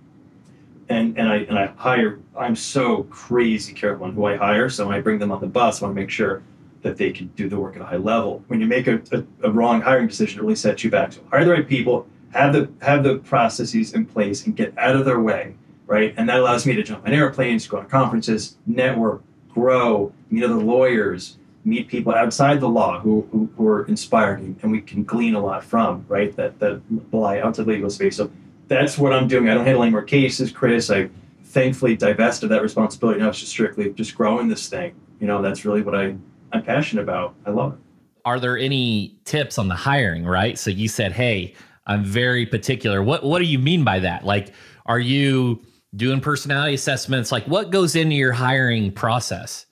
And, 0.88 1.16
and 1.16 1.28
I 1.28 1.36
and 1.36 1.58
I 1.58 1.66
hire. 1.66 2.18
I'm 2.36 2.56
so 2.56 3.04
crazy 3.04 3.72
careful 3.72 4.06
on 4.06 4.12
who 4.12 4.26
I 4.26 4.36
hire. 4.36 4.68
So 4.68 4.86
when 4.86 4.96
I 4.96 5.00
bring 5.00 5.18
them 5.18 5.30
on 5.30 5.40
the 5.40 5.46
bus, 5.46 5.80
I 5.80 5.86
want 5.86 5.96
to 5.96 6.00
make 6.00 6.10
sure 6.10 6.42
that 6.82 6.96
they 6.96 7.10
can 7.10 7.28
do 7.28 7.48
the 7.48 7.58
work 7.58 7.76
at 7.76 7.82
a 7.82 7.84
high 7.84 7.96
level. 7.96 8.42
When 8.48 8.60
you 8.60 8.66
make 8.66 8.86
a, 8.86 9.00
a, 9.12 9.24
a 9.44 9.50
wrong 9.50 9.80
hiring 9.80 10.08
decision, 10.08 10.40
it 10.40 10.42
really 10.42 10.56
sets 10.56 10.84
you 10.84 10.90
back. 10.90 11.12
So 11.12 11.20
hire 11.30 11.44
the 11.44 11.52
right 11.52 11.68
people, 11.68 12.06
have 12.32 12.52
the 12.52 12.70
have 12.82 13.04
the 13.04 13.18
processes 13.18 13.94
in 13.94 14.06
place, 14.06 14.46
and 14.46 14.56
get 14.56 14.76
out 14.76 14.96
of 14.96 15.04
their 15.04 15.20
way, 15.20 15.54
right? 15.86 16.14
And 16.16 16.28
that 16.28 16.40
allows 16.40 16.66
me 16.66 16.74
to 16.74 16.82
jump 16.82 17.06
on 17.06 17.12
airplanes, 17.12 17.66
go 17.66 17.78
on 17.78 17.88
conferences, 17.88 18.56
network, 18.66 19.22
grow, 19.48 20.12
meet 20.30 20.44
other 20.44 20.54
lawyers, 20.54 21.38
meet 21.64 21.88
people 21.88 22.14
outside 22.14 22.60
the 22.60 22.68
law 22.68 22.98
who, 23.00 23.26
who, 23.30 23.48
who 23.56 23.68
are 23.68 23.84
inspiring 23.86 24.58
and 24.62 24.72
we 24.72 24.80
can 24.80 25.04
glean 25.04 25.34
a 25.34 25.40
lot 25.40 25.62
from, 25.64 26.04
right? 26.08 26.34
That 26.36 26.58
that 26.58 26.80
lie 27.12 27.40
outside 27.40 27.66
the 27.66 27.72
legal 27.72 27.90
space. 27.90 28.16
So 28.16 28.30
that's 28.68 28.98
what 28.98 29.12
I'm 29.12 29.28
doing. 29.28 29.48
I 29.48 29.54
don't 29.54 29.64
handle 29.64 29.82
any 29.82 29.92
more 29.92 30.02
cases, 30.02 30.50
Chris. 30.50 30.90
I 30.90 31.10
thankfully 31.44 31.96
divested 31.96 32.48
that 32.48 32.62
responsibility. 32.62 33.20
Now 33.20 33.28
it's 33.28 33.40
just 33.40 33.52
strictly 33.52 33.92
just 33.92 34.16
growing 34.16 34.48
this 34.48 34.68
thing. 34.68 34.94
You 35.20 35.26
know, 35.26 35.42
that's 35.42 35.64
really 35.64 35.82
what 35.82 35.94
I, 35.94 36.16
I'm 36.52 36.62
passionate 36.62 37.02
about. 37.02 37.34
I 37.46 37.50
love 37.50 37.74
it. 37.74 37.78
Are 38.24 38.38
there 38.38 38.56
any 38.56 39.18
tips 39.24 39.58
on 39.58 39.68
the 39.68 39.74
hiring, 39.74 40.24
right? 40.24 40.58
So 40.58 40.70
you 40.70 40.88
said, 40.88 41.12
hey, 41.12 41.54
I'm 41.86 42.04
very 42.04 42.46
particular. 42.46 43.02
What 43.02 43.24
what 43.24 43.40
do 43.40 43.44
you 43.44 43.58
mean 43.58 43.84
by 43.84 43.98
that? 44.00 44.24
Like, 44.24 44.52
are 44.86 45.00
you 45.00 45.62
doing 45.96 46.20
personality 46.20 46.74
assessments? 46.74 47.32
Like 47.32 47.44
what 47.46 47.70
goes 47.70 47.96
into 47.96 48.14
your 48.14 48.32
hiring 48.32 48.92
process? 48.92 49.66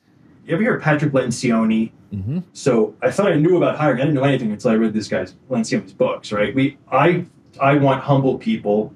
You 0.47 0.55
ever 0.55 0.63
hear 0.63 0.77
of 0.77 0.83
Patrick 0.83 1.13
Lencioni? 1.13 1.93
Mm-hmm. 2.13 2.41
So 2.53 2.95
I 3.03 3.11
thought 3.11 3.31
I 3.31 3.37
knew 3.37 3.57
about 3.57 3.77
hiring. 3.77 3.99
I 4.01 4.01
didn't 4.01 4.15
know 4.15 4.25
anything 4.25 4.51
until 4.51 4.73
I 4.73 4.75
read 4.75 4.93
this 4.93 5.07
guy's 5.07 5.35
Lencioni's 5.49 5.93
books. 5.93 6.33
Right? 6.33 6.55
We 6.55 6.77
I 6.91 7.27
I 7.61 7.77
want 7.77 8.03
humble 8.03 8.39
people 8.39 8.93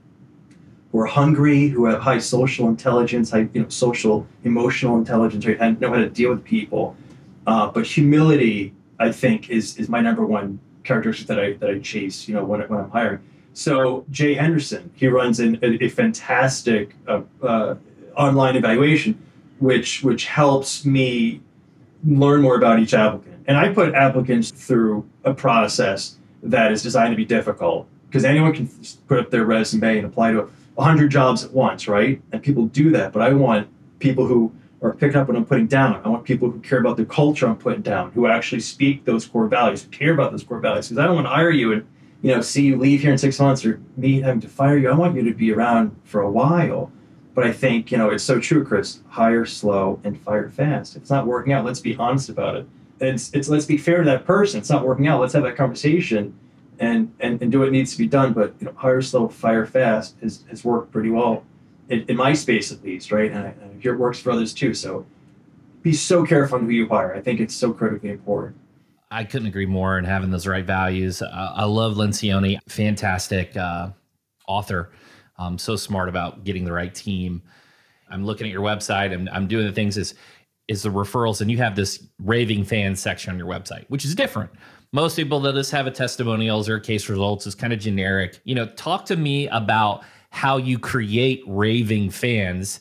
who 0.91 1.00
are 1.00 1.07
hungry, 1.07 1.69
who 1.69 1.87
have 1.87 2.00
high 2.00 2.19
social 2.19 2.69
intelligence, 2.69 3.31
high 3.31 3.49
you 3.53 3.62
know 3.62 3.69
social 3.69 4.26
emotional 4.43 4.97
intelligence, 4.97 5.47
right? 5.47 5.59
And 5.61 5.81
know 5.81 5.91
how 5.91 5.97
to 5.97 6.11
deal 6.11 6.31
with 6.31 6.43
people. 6.45 6.97
Uh, 7.47 7.71
but 7.71 7.87
humility, 7.87 8.73
I 8.99 9.13
think, 9.13 9.51
is 9.51 9.77
is 9.79 9.89
my 9.89 10.01
number 10.01 10.25
one 10.25 10.59
characteristic 10.83 11.27
that 11.29 11.41
I 11.41 11.53
that 11.55 11.71
I 11.71 11.79
chase. 11.79 12.29
You 12.29 12.35
know, 12.35 12.45
when 12.45 12.61
when 12.63 12.81
I'm 12.81 12.91
hiring. 12.91 13.21
So 13.53 14.05
Jay 14.11 14.35
Henderson, 14.35 14.91
he 14.95 15.07
runs 15.07 15.39
an, 15.39 15.61
a, 15.63 15.85
a 15.85 15.89
fantastic 15.89 16.97
uh, 17.07 17.21
uh, 17.41 17.77
online 18.17 18.57
evaluation 18.57 19.17
which 19.59 20.03
which 20.03 20.27
helps 20.27 20.85
me 20.85 21.41
learn 22.05 22.43
more 22.43 22.57
about 22.57 22.79
each 22.79 22.95
applicant. 22.95 23.45
And 23.47 23.57
I 23.57 23.73
put 23.73 23.95
applicants 23.95 24.51
through 24.51 25.09
a 25.25 25.33
process 25.33 26.17
that 26.43 26.73
is 26.73 26.83
designed 26.83 27.13
to 27.13 27.17
be 27.17 27.25
difficult 27.25 27.89
because 28.07 28.25
anyone 28.25 28.53
can 28.53 28.69
put 29.09 29.19
up 29.19 29.31
their 29.31 29.45
resume 29.45 29.99
and 29.99 30.07
apply 30.07 30.33
to 30.33 30.51
100 30.75 31.09
jobs 31.09 31.45
at 31.45 31.53
once, 31.53 31.89
right? 31.89 32.21
And 32.33 32.43
people 32.43 32.67
do 32.67 32.91
that. 32.91 33.13
But 33.13 33.23
I 33.23 33.33
want 33.33 33.69
people 34.01 34.27
who 34.27 34.53
are 34.85 34.93
picking 34.93 35.17
up 35.17 35.26
what 35.26 35.37
I'm 35.37 35.47
putting 35.47 35.67
down. 35.67 36.00
I 36.05 36.09
want 36.09 36.25
people 36.25 36.50
who 36.50 36.61
care 36.61 36.79
about 36.79 36.99
the 36.99 37.07
culture 37.07 37.49
I'm 37.49 37.57
putting 37.57 37.81
down, 37.81 38.12
who 38.12 38.26
actually 38.26 38.61
speak 38.61 39.07
those 39.07 39.26
core 39.26 39.49
values, 39.49 39.83
who 39.83 39.88
care 39.88 40.12
about 40.12 40.31
those 40.31 40.45
core 40.45 40.61
values. 40.61 40.88
Because 40.88 41.03
I 41.03 41.07
don't 41.07 41.14
want 41.14 41.26
to 41.26 41.31
hire 41.31 41.50
you 41.50 41.73
and 41.73 41.87
you 42.23 42.35
know 42.35 42.43
see 42.43 42.67
you 42.67 42.76
leave 42.76 43.00
here 43.00 43.11
in 43.11 43.19
six 43.19 43.41
months 43.41 43.64
or 43.64 43.81
me 43.97 44.21
having 44.21 44.43
to 44.43 44.49
fire 44.49 44.76
you. 44.76 44.91
I 44.91 44.95
want 44.95 45.17
you 45.17 45.25
to 45.25 45.35
be 45.35 45.53
around 45.53 45.97
for 46.05 46.21
a 46.21 46.31
while. 46.31 46.93
But 47.33 47.45
I 47.45 47.53
think, 47.53 47.91
you 47.91 47.99
know, 47.99 48.11
it's 48.11 48.23
so 48.23 48.38
true, 48.38 48.64
Chris. 48.64 49.00
Hire 49.09 49.45
slow 49.45 49.99
and 50.05 50.21
fire 50.21 50.50
fast. 50.50 50.95
If 50.95 51.03
it's 51.03 51.11
not 51.11 51.26
working 51.26 51.53
out, 51.53 51.64
let's 51.64 51.81
be 51.81 51.97
honest 51.97 52.29
about 52.29 52.55
it. 52.55 52.69
It's, 53.00 53.35
it's 53.35 53.49
let's 53.49 53.67
be 53.67 53.76
fair 53.76 53.99
to 53.99 54.05
that 54.05 54.25
person. 54.25 54.61
It's 54.61 54.71
not 54.71 54.87
working 54.87 55.09
out. 55.09 55.21
Let's 55.21 55.33
have 55.33 55.43
that 55.43 55.57
conversation 55.57 56.38
and, 56.79 57.12
and, 57.19 57.43
and 57.43 57.50
do 57.50 57.59
what 57.59 57.73
needs 57.73 57.91
to 57.91 57.99
be 57.99 58.07
done. 58.07 58.35
But 58.35 58.55
you 58.61 58.67
know, 58.67 58.73
hire 58.76 59.03
slow, 59.03 59.26
fire 59.29 59.67
fast 59.67 60.14
has, 60.23 60.45
has 60.49 60.64
worked 60.64 60.93
pretty 60.93 61.11
well 61.11 61.45
in, 61.88 62.05
in 62.09 62.17
my 62.17 62.33
space 62.33 62.73
at 62.73 62.83
least, 62.83 63.12
right? 63.12 63.31
And 63.31 63.41
I, 63.41 63.49
I 63.49 63.81
hear 63.81 63.95
it 63.95 63.99
works 63.99 64.19
for 64.19 64.31
others 64.31 64.53
too. 64.53 64.75
So 64.75 65.07
be 65.83 65.93
so 65.93 66.25
careful 66.25 66.59
on 66.59 66.64
who 66.64 66.71
you 66.71 66.88
hire. 66.88 67.14
I 67.14 67.21
think 67.21 67.41
it's 67.41 67.55
so 67.55 67.73
critically 67.73 68.11
important. 68.11 68.57
I 69.11 69.25
couldn't 69.25 69.47
agree 69.47 69.67
more 69.67 69.99
in 69.99 70.05
having 70.05 70.31
those 70.31 70.47
right 70.47 70.64
values. 70.64 71.23
Uh, 71.23 71.53
I 71.55 71.64
love 71.64 71.95
Lencioni, 71.95 72.59
fantastic 72.69 73.57
uh, 73.57 73.91
author. 74.49 74.91
Um, 75.38 75.59
so 75.59 75.76
smart 75.76 76.09
about 76.09 76.45
getting 76.45 76.64
the 76.64 76.73
right 76.73 76.95
team. 76.95 77.43
I'm 78.11 78.25
looking 78.25 78.47
at 78.47 78.53
your 78.53 78.62
website 78.62 79.12
and 79.12 79.29
I'm 79.31 79.47
doing 79.47 79.67
the 79.67 79.73
things 79.73 79.97
is 79.97 80.14
is 80.67 80.83
the 80.83 80.88
referrals, 80.88 81.43
and 81.43 81.50
you 81.50 81.59
have 81.59 81.76
this 81.76 82.07
raving 82.19 82.64
fan 82.64 82.97
section 82.97 83.31
on 83.31 83.38
your 83.38 83.47
website, 83.47 83.85
which 83.88 84.03
is 84.03 84.14
different. 84.14 84.50
Most 84.93 85.14
people 85.14 85.38
that 85.41 85.55
just 85.55 85.71
have 85.73 85.87
a 85.87 85.91
testimonials 85.91 86.71
or 86.71 86.81
case 86.81 87.09
results 87.11 87.47
is 87.47 87.55
kind 87.55 87.73
of 87.73 87.79
generic. 87.79 88.41
You 88.45 88.55
know, 88.55 88.67
talk 88.69 89.05
to 89.07 89.17
me 89.17 89.47
about 89.49 90.05
how 90.35 90.57
you 90.57 90.81
create 90.81 91.41
raving 91.47 92.11
fans 92.11 92.81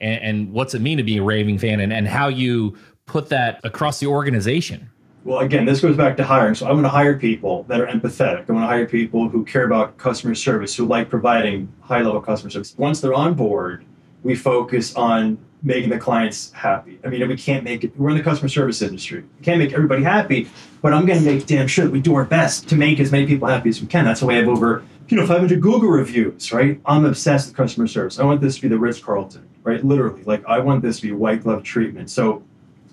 and, 0.00 0.22
and 0.22 0.52
what's 0.52 0.72
it 0.74 0.80
mean 0.80 0.96
to 0.96 1.04
be 1.04 1.18
a 1.18 1.22
raving 1.22 1.58
fan 1.58 1.80
and, 1.80 1.92
and 1.92 2.08
how 2.08 2.28
you 2.28 2.74
put 3.04 3.28
that 3.28 3.60
across 3.62 4.00
the 4.00 4.06
organization. 4.06 4.88
Well, 5.22 5.40
again, 5.40 5.66
this 5.66 5.82
goes 5.82 5.98
back 5.98 6.16
to 6.16 6.24
hiring. 6.24 6.54
So 6.54 6.64
I'm 6.64 6.72
going 6.72 6.84
to 6.84 6.88
hire 6.88 7.18
people 7.18 7.64
that 7.64 7.78
are 7.78 7.86
empathetic. 7.86 8.40
I'm 8.40 8.46
going 8.46 8.60
to 8.60 8.66
hire 8.66 8.86
people 8.86 9.28
who 9.28 9.44
care 9.44 9.64
about 9.64 9.98
customer 9.98 10.34
service, 10.34 10.74
who 10.74 10.86
like 10.86 11.10
providing 11.10 11.70
high 11.82 12.00
level 12.00 12.22
customer 12.22 12.50
service. 12.50 12.74
Once 12.78 13.02
they're 13.02 13.12
on 13.12 13.34
board, 13.34 13.84
we 14.22 14.34
focus 14.34 14.94
on 14.96 15.36
making 15.62 15.90
the 15.90 15.98
clients 15.98 16.52
happy. 16.52 16.98
I 17.04 17.08
mean, 17.08 17.26
we 17.28 17.36
can't 17.36 17.64
make 17.64 17.84
it, 17.84 17.98
we're 17.98 18.10
in 18.10 18.16
the 18.16 18.22
customer 18.22 18.48
service 18.48 18.80
industry. 18.80 19.24
We 19.38 19.44
can't 19.44 19.58
make 19.58 19.74
everybody 19.74 20.02
happy, 20.02 20.48
but 20.80 20.94
I'm 20.94 21.04
going 21.04 21.18
to 21.18 21.24
make 21.24 21.44
damn 21.46 21.66
sure 21.66 21.84
that 21.84 21.90
we 21.90 22.00
do 22.00 22.14
our 22.14 22.24
best 22.24 22.66
to 22.70 22.76
make 22.76 22.98
as 22.98 23.12
many 23.12 23.26
people 23.26 23.46
happy 23.46 23.68
as 23.68 23.80
we 23.80 23.86
can. 23.86 24.06
That's 24.06 24.22
why 24.22 24.34
I 24.34 24.36
have 24.36 24.48
over, 24.48 24.84
you 25.08 25.16
know, 25.16 25.26
500 25.26 25.60
Google 25.60 25.88
reviews, 25.88 26.52
right? 26.52 26.80
I'm 26.86 27.04
obsessed 27.04 27.48
with 27.48 27.56
customer 27.56 27.86
service. 27.86 28.18
I 28.18 28.24
want 28.24 28.40
this 28.40 28.56
to 28.56 28.62
be 28.62 28.68
the 28.68 28.78
Ritz 28.78 29.00
Carlton, 29.00 29.48
right? 29.62 29.84
Literally, 29.84 30.22
like 30.24 30.44
I 30.46 30.58
want 30.58 30.82
this 30.82 31.00
to 31.00 31.02
be 31.02 31.12
white 31.12 31.42
glove 31.42 31.62
treatment. 31.62 32.10
So 32.10 32.42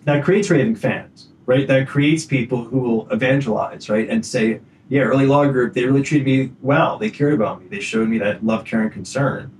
that 0.03 0.23
creates 0.23 0.49
raving 0.49 0.75
fans, 0.75 1.29
right? 1.45 1.67
That 1.67 1.87
creates 1.87 2.25
people 2.25 2.63
who 2.63 2.79
will 2.79 3.11
evangelize, 3.11 3.89
right? 3.89 4.09
And 4.09 4.25
say, 4.25 4.61
yeah, 4.89 5.01
Earley 5.01 5.25
Law 5.25 5.47
Group, 5.47 5.73
they 5.73 5.85
really 5.85 6.03
treated 6.03 6.25
me 6.25 6.51
well. 6.61 6.97
They 6.97 7.09
cared 7.09 7.33
about 7.33 7.61
me. 7.61 7.67
They 7.69 7.79
showed 7.79 8.09
me 8.09 8.17
that 8.17 8.45
love, 8.45 8.65
care, 8.65 8.81
and 8.81 8.91
concern 8.91 9.51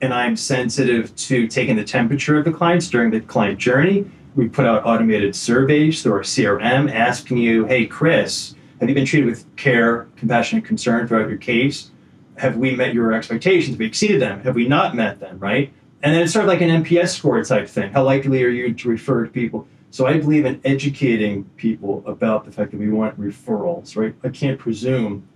and 0.00 0.14
I'm 0.14 0.36
sensitive 0.36 1.14
to 1.16 1.46
taking 1.46 1.76
the 1.76 1.84
temperature 1.84 2.38
of 2.38 2.44
the 2.44 2.52
clients 2.52 2.88
during 2.88 3.10
the 3.10 3.20
client 3.20 3.58
journey. 3.58 4.10
We 4.34 4.48
put 4.48 4.64
out 4.64 4.86
automated 4.86 5.36
surveys 5.36 6.02
through 6.02 6.12
our 6.12 6.20
CRM 6.20 6.92
asking 6.92 7.38
you, 7.38 7.66
hey, 7.66 7.86
Chris, 7.86 8.54
have 8.80 8.88
you 8.88 8.94
been 8.94 9.04
treated 9.04 9.28
with 9.28 9.44
care, 9.56 10.08
compassion, 10.16 10.58
and 10.58 10.66
concern 10.66 11.06
throughout 11.06 11.28
your 11.28 11.38
case? 11.38 11.90
Have 12.36 12.56
we 12.56 12.74
met 12.74 12.94
your 12.94 13.12
expectations? 13.12 13.74
Have 13.74 13.78
we 13.78 13.86
exceeded 13.86 14.20
them? 14.20 14.40
Have 14.42 14.54
we 14.54 14.66
not 14.66 14.94
met 14.94 15.20
them, 15.20 15.38
right? 15.38 15.72
And 16.02 16.14
then 16.14 16.22
it's 16.22 16.32
sort 16.32 16.44
of 16.44 16.48
like 16.48 16.62
an 16.62 16.82
NPS 16.82 17.16
score 17.16 17.42
type 17.44 17.68
thing. 17.68 17.92
How 17.92 18.02
likely 18.02 18.42
are 18.42 18.48
you 18.48 18.72
to 18.72 18.88
refer 18.88 19.24
to 19.24 19.30
people? 19.30 19.68
So 19.90 20.06
I 20.06 20.18
believe 20.18 20.44
in 20.44 20.60
educating 20.64 21.44
people 21.56 22.02
about 22.06 22.44
the 22.44 22.52
fact 22.52 22.70
that 22.70 22.78
we 22.78 22.90
want 22.90 23.20
referrals, 23.20 23.96
right? 23.96 24.14
I 24.22 24.28
can't 24.28 24.58
presume 24.58 25.26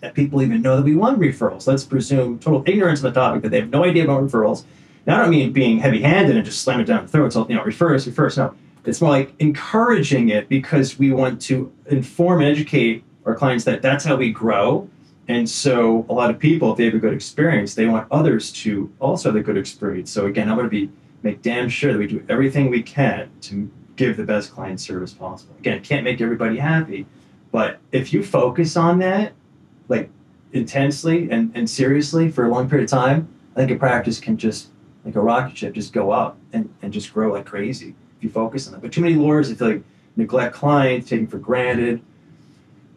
that 0.00 0.14
people 0.14 0.42
even 0.42 0.62
know 0.62 0.76
that 0.76 0.84
we 0.84 0.96
want 0.96 1.20
referrals. 1.20 1.66
Let's 1.66 1.84
presume 1.84 2.38
total 2.38 2.62
ignorance 2.66 3.00
of 3.00 3.14
the 3.14 3.20
topic 3.20 3.42
that 3.42 3.50
they 3.50 3.60
have 3.60 3.70
no 3.70 3.84
idea 3.84 4.04
about 4.04 4.22
referrals. 4.22 4.64
Now, 5.06 5.16
I 5.16 5.22
don't 5.22 5.30
mean 5.30 5.52
being 5.52 5.78
heavy-handed 5.78 6.36
and 6.36 6.44
just 6.44 6.62
slam 6.62 6.80
it 6.80 6.84
down 6.84 7.02
the 7.02 7.08
throat. 7.08 7.32
So 7.32 7.48
you 7.48 7.54
know, 7.54 7.64
refer 7.64 7.94
us, 7.94 8.06
refer 8.06 8.26
us. 8.26 8.36
No, 8.36 8.54
it's 8.84 9.00
more 9.00 9.10
like 9.10 9.34
encouraging 9.38 10.30
it 10.30 10.48
because 10.48 10.98
we 10.98 11.12
want 11.12 11.40
to 11.42 11.72
inform 11.86 12.40
and 12.40 12.50
educate 12.50 13.04
our 13.26 13.34
clients 13.34 13.64
that 13.64 13.82
that's 13.82 14.04
how 14.04 14.16
we 14.16 14.32
grow. 14.32 14.88
And 15.28 15.48
so, 15.48 16.06
a 16.08 16.14
lot 16.14 16.30
of 16.30 16.38
people, 16.38 16.72
if 16.72 16.78
they 16.78 16.86
have 16.86 16.94
a 16.94 16.98
good 16.98 17.12
experience, 17.12 17.74
they 17.74 17.86
want 17.86 18.08
others 18.10 18.50
to 18.52 18.90
also 18.98 19.28
have 19.28 19.36
a 19.36 19.42
good 19.42 19.58
experience. 19.58 20.10
So 20.10 20.26
again, 20.26 20.48
I'm 20.48 20.56
going 20.56 20.66
to 20.66 20.70
be 20.70 20.90
make 21.22 21.42
damn 21.42 21.68
sure 21.68 21.92
that 21.92 21.98
we 21.98 22.06
do 22.06 22.24
everything 22.28 22.70
we 22.70 22.82
can 22.82 23.30
to 23.42 23.70
give 23.96 24.16
the 24.16 24.24
best 24.24 24.52
client 24.52 24.80
service 24.80 25.12
possible. 25.12 25.54
Again, 25.58 25.82
can't 25.82 26.04
make 26.04 26.20
everybody 26.20 26.56
happy, 26.56 27.06
but 27.50 27.78
if 27.92 28.12
you 28.12 28.22
focus 28.22 28.76
on 28.76 29.00
that 29.00 29.32
like 29.88 30.10
intensely 30.52 31.30
and, 31.30 31.50
and 31.54 31.68
seriously 31.68 32.30
for 32.30 32.44
a 32.44 32.48
long 32.48 32.68
period 32.68 32.84
of 32.84 32.90
time, 32.90 33.28
I 33.54 33.60
think 33.60 33.70
a 33.72 33.76
practice 33.76 34.20
can 34.20 34.36
just 34.36 34.68
like 35.04 35.16
a 35.16 35.20
rocket 35.20 35.56
ship 35.56 35.74
just 35.74 35.92
go 35.92 36.10
up 36.10 36.38
and, 36.52 36.72
and 36.82 36.92
just 36.92 37.12
grow 37.12 37.32
like 37.32 37.46
crazy 37.46 37.94
if 38.16 38.24
you 38.24 38.30
focus 38.30 38.66
on 38.66 38.74
that. 38.74 38.82
But 38.82 38.92
too 38.92 39.00
many 39.00 39.14
lawyers, 39.14 39.50
I 39.50 39.54
feel 39.54 39.68
like 39.68 39.82
neglect 40.16 40.54
clients, 40.54 41.08
taking 41.08 41.26
for 41.26 41.38
granted. 41.38 42.02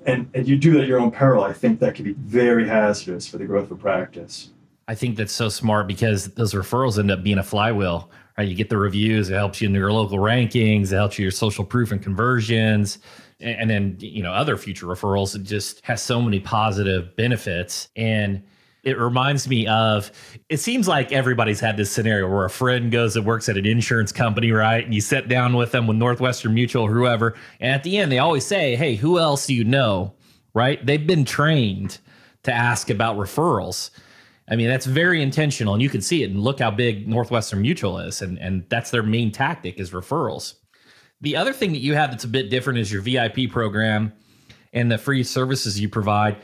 And, 0.06 0.30
and 0.34 0.48
you 0.48 0.58
do 0.58 0.72
that 0.74 0.82
at 0.82 0.88
your 0.88 1.00
own 1.00 1.12
peril, 1.12 1.44
I 1.44 1.54
think 1.54 1.80
that 1.80 1.96
could 1.96 2.06
be 2.06 2.14
very 2.14 2.68
hazardous 2.68 3.28
for 3.28 3.38
the 3.38 3.46
growth 3.46 3.70
of 3.72 3.80
practice. 3.80 4.50
I 4.88 4.96
think 4.96 5.16
that's 5.16 5.34
so 5.34 5.48
smart 5.48 5.88
because 5.88 6.28
those 6.30 6.54
referrals 6.54 6.98
end 6.98 7.12
up 7.12 7.24
being 7.24 7.38
a 7.38 7.44
flywheel, 7.44 8.10
right? 8.38 8.48
You 8.48 8.56
get 8.56 8.70
the 8.70 8.78
reviews, 8.78 9.30
it 9.30 9.36
helps 9.36 9.62
you 9.62 9.70
in 9.70 9.76
your 9.76 9.92
local 9.92 10.18
rankings, 10.18 10.92
it 10.92 10.96
helps 10.96 11.20
you 11.20 11.24
your 11.24 11.32
social 11.32 11.64
proof 11.64 11.92
and 11.92 12.02
conversions 12.02 12.98
and 13.42 13.70
then 13.70 13.98
you 14.00 14.22
know 14.24 14.32
other 14.32 14.58
future 14.58 14.86
referrals 14.86 15.36
it 15.36 15.44
just 15.44 15.84
has 15.84 16.02
so 16.02 16.22
many 16.22 16.40
positive 16.40 17.16
benefits 17.16 17.90
and 17.96 18.42
it 18.84 18.98
reminds 18.98 19.48
me 19.48 19.68
of 19.68 20.12
it 20.50 20.58
seems 20.58 20.88
like 20.88 21.12
everybody's 21.12 21.60
had 21.60 21.78
this 21.78 21.92
scenario 21.92 22.28
where 22.28 22.46
a 22.46 22.50
friend 22.50 22.92
goes 22.92 23.16
and 23.16 23.26
works 23.26 23.48
at 23.48 23.58
an 23.58 23.66
insurance 23.66 24.12
company 24.12 24.52
right 24.52 24.86
and 24.86 24.94
you 24.94 25.02
sit 25.02 25.28
down 25.28 25.56
with 25.56 25.72
them 25.72 25.88
with 25.88 25.98
northwestern 25.98 26.54
mutual 26.54 26.88
whoever 26.88 27.36
and 27.60 27.74
at 27.74 27.84
the 27.84 27.98
end 27.98 28.12
they 28.12 28.20
always 28.20 28.46
say 28.46 28.76
hey 28.76 28.96
who 28.96 29.20
else 29.20 29.46
do 29.46 29.54
you 29.54 29.64
know 29.64 30.14
right 30.54 30.86
they've 30.86 31.08
been 31.08 31.26
trained 31.26 32.00
to 32.44 32.52
ask 32.52 32.90
about 32.90 33.18
referrals 33.18 33.92
I 34.50 34.58
mean, 34.58 34.68
that's 34.68 34.86
very 34.86 35.22
intentional, 35.22 35.74
and 35.74 35.82
you 35.82 35.90
can 35.90 36.02
see 36.02 36.24
it. 36.24 36.30
And 36.30 36.42
look 36.42 36.60
how 36.60 36.72
big 36.72 37.08
Northwestern 37.08 37.62
Mutual 37.62 38.00
is, 38.00 38.22
and 38.22 38.38
and 38.38 38.66
that's 38.68 38.92
their 38.92 39.02
main 39.02 39.32
tactic 39.32 39.80
is 39.80 39.92
referrals. 39.92 40.56
The 41.22 41.38
other 41.38 41.54
thing 41.54 41.72
that 41.72 41.80
you 41.80 41.94
have 41.94 42.12
that's 42.12 42.26
a 42.26 42.28
bit 42.28 42.50
different 42.50 42.80
is 42.80 42.92
your 42.92 43.02
VIP 43.02 43.50
program 43.50 44.12
and 44.74 44.92
the 44.92 44.98
free 44.98 45.24
services 45.24 45.80
you 45.80 45.88
provide. 45.88 46.38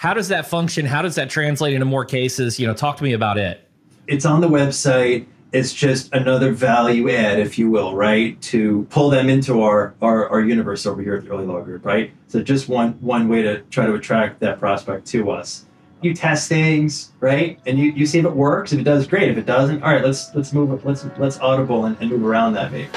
How 0.00 0.14
does 0.14 0.28
that 0.28 0.46
function? 0.46 0.86
How 0.86 1.02
does 1.02 1.16
that 1.16 1.28
translate 1.28 1.74
into 1.74 1.84
more 1.84 2.06
cases? 2.06 2.58
You 2.58 2.66
know, 2.66 2.72
talk 2.72 2.96
to 2.96 3.04
me 3.04 3.12
about 3.12 3.36
it. 3.36 3.68
It's 4.06 4.24
on 4.24 4.40
the 4.40 4.48
website. 4.48 5.26
It's 5.52 5.74
just 5.74 6.10
another 6.14 6.52
value 6.52 7.10
add, 7.10 7.38
if 7.38 7.58
you 7.58 7.70
will, 7.70 7.94
right? 7.94 8.40
To 8.40 8.86
pull 8.88 9.10
them 9.10 9.28
into 9.28 9.60
our, 9.60 9.94
our, 10.00 10.26
our 10.30 10.40
universe 10.40 10.86
over 10.86 11.02
here 11.02 11.16
at 11.16 11.24
the 11.24 11.30
Earley 11.30 11.44
Law 11.44 11.60
Group, 11.60 11.84
right? 11.84 12.14
So 12.28 12.42
just 12.42 12.66
one 12.66 12.92
one 13.02 13.28
way 13.28 13.42
to 13.42 13.60
try 13.64 13.84
to 13.84 13.92
attract 13.92 14.40
that 14.40 14.58
prospect 14.58 15.04
to 15.08 15.30
us. 15.30 15.66
You 16.00 16.14
test 16.14 16.48
things, 16.48 17.12
right? 17.20 17.60
And 17.66 17.78
you, 17.78 17.92
you 17.92 18.06
see 18.06 18.20
if 18.20 18.24
it 18.24 18.34
works. 18.34 18.72
If 18.72 18.80
it 18.80 18.84
does, 18.84 19.06
great. 19.06 19.28
If 19.28 19.36
it 19.36 19.44
doesn't, 19.44 19.82
all 19.82 19.92
right, 19.92 20.02
let's 20.02 20.34
let's 20.34 20.54
move 20.54 20.82
let's 20.82 21.04
let's 21.18 21.38
audible 21.40 21.84
and, 21.84 21.98
and 22.00 22.08
move 22.08 22.24
around 22.24 22.54
that 22.54 22.72
maybe. 22.72 22.88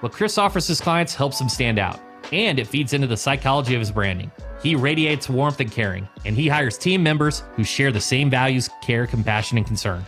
What 0.00 0.12
Chris 0.12 0.36
offers 0.36 0.66
his 0.66 0.78
clients 0.78 1.14
helps 1.14 1.40
him 1.40 1.48
stand 1.48 1.78
out, 1.78 1.98
and 2.30 2.58
it 2.58 2.66
feeds 2.66 2.92
into 2.92 3.06
the 3.06 3.16
psychology 3.16 3.74
of 3.74 3.80
his 3.80 3.90
branding. 3.90 4.30
He 4.62 4.76
radiates 4.76 5.26
warmth 5.26 5.58
and 5.58 5.72
caring, 5.72 6.06
and 6.26 6.36
he 6.36 6.48
hires 6.48 6.76
team 6.76 7.02
members 7.02 7.44
who 7.54 7.64
share 7.64 7.90
the 7.90 8.00
same 8.00 8.28
values 8.28 8.68
care, 8.82 9.06
compassion, 9.06 9.56
and 9.56 9.66
concern. 9.66 10.04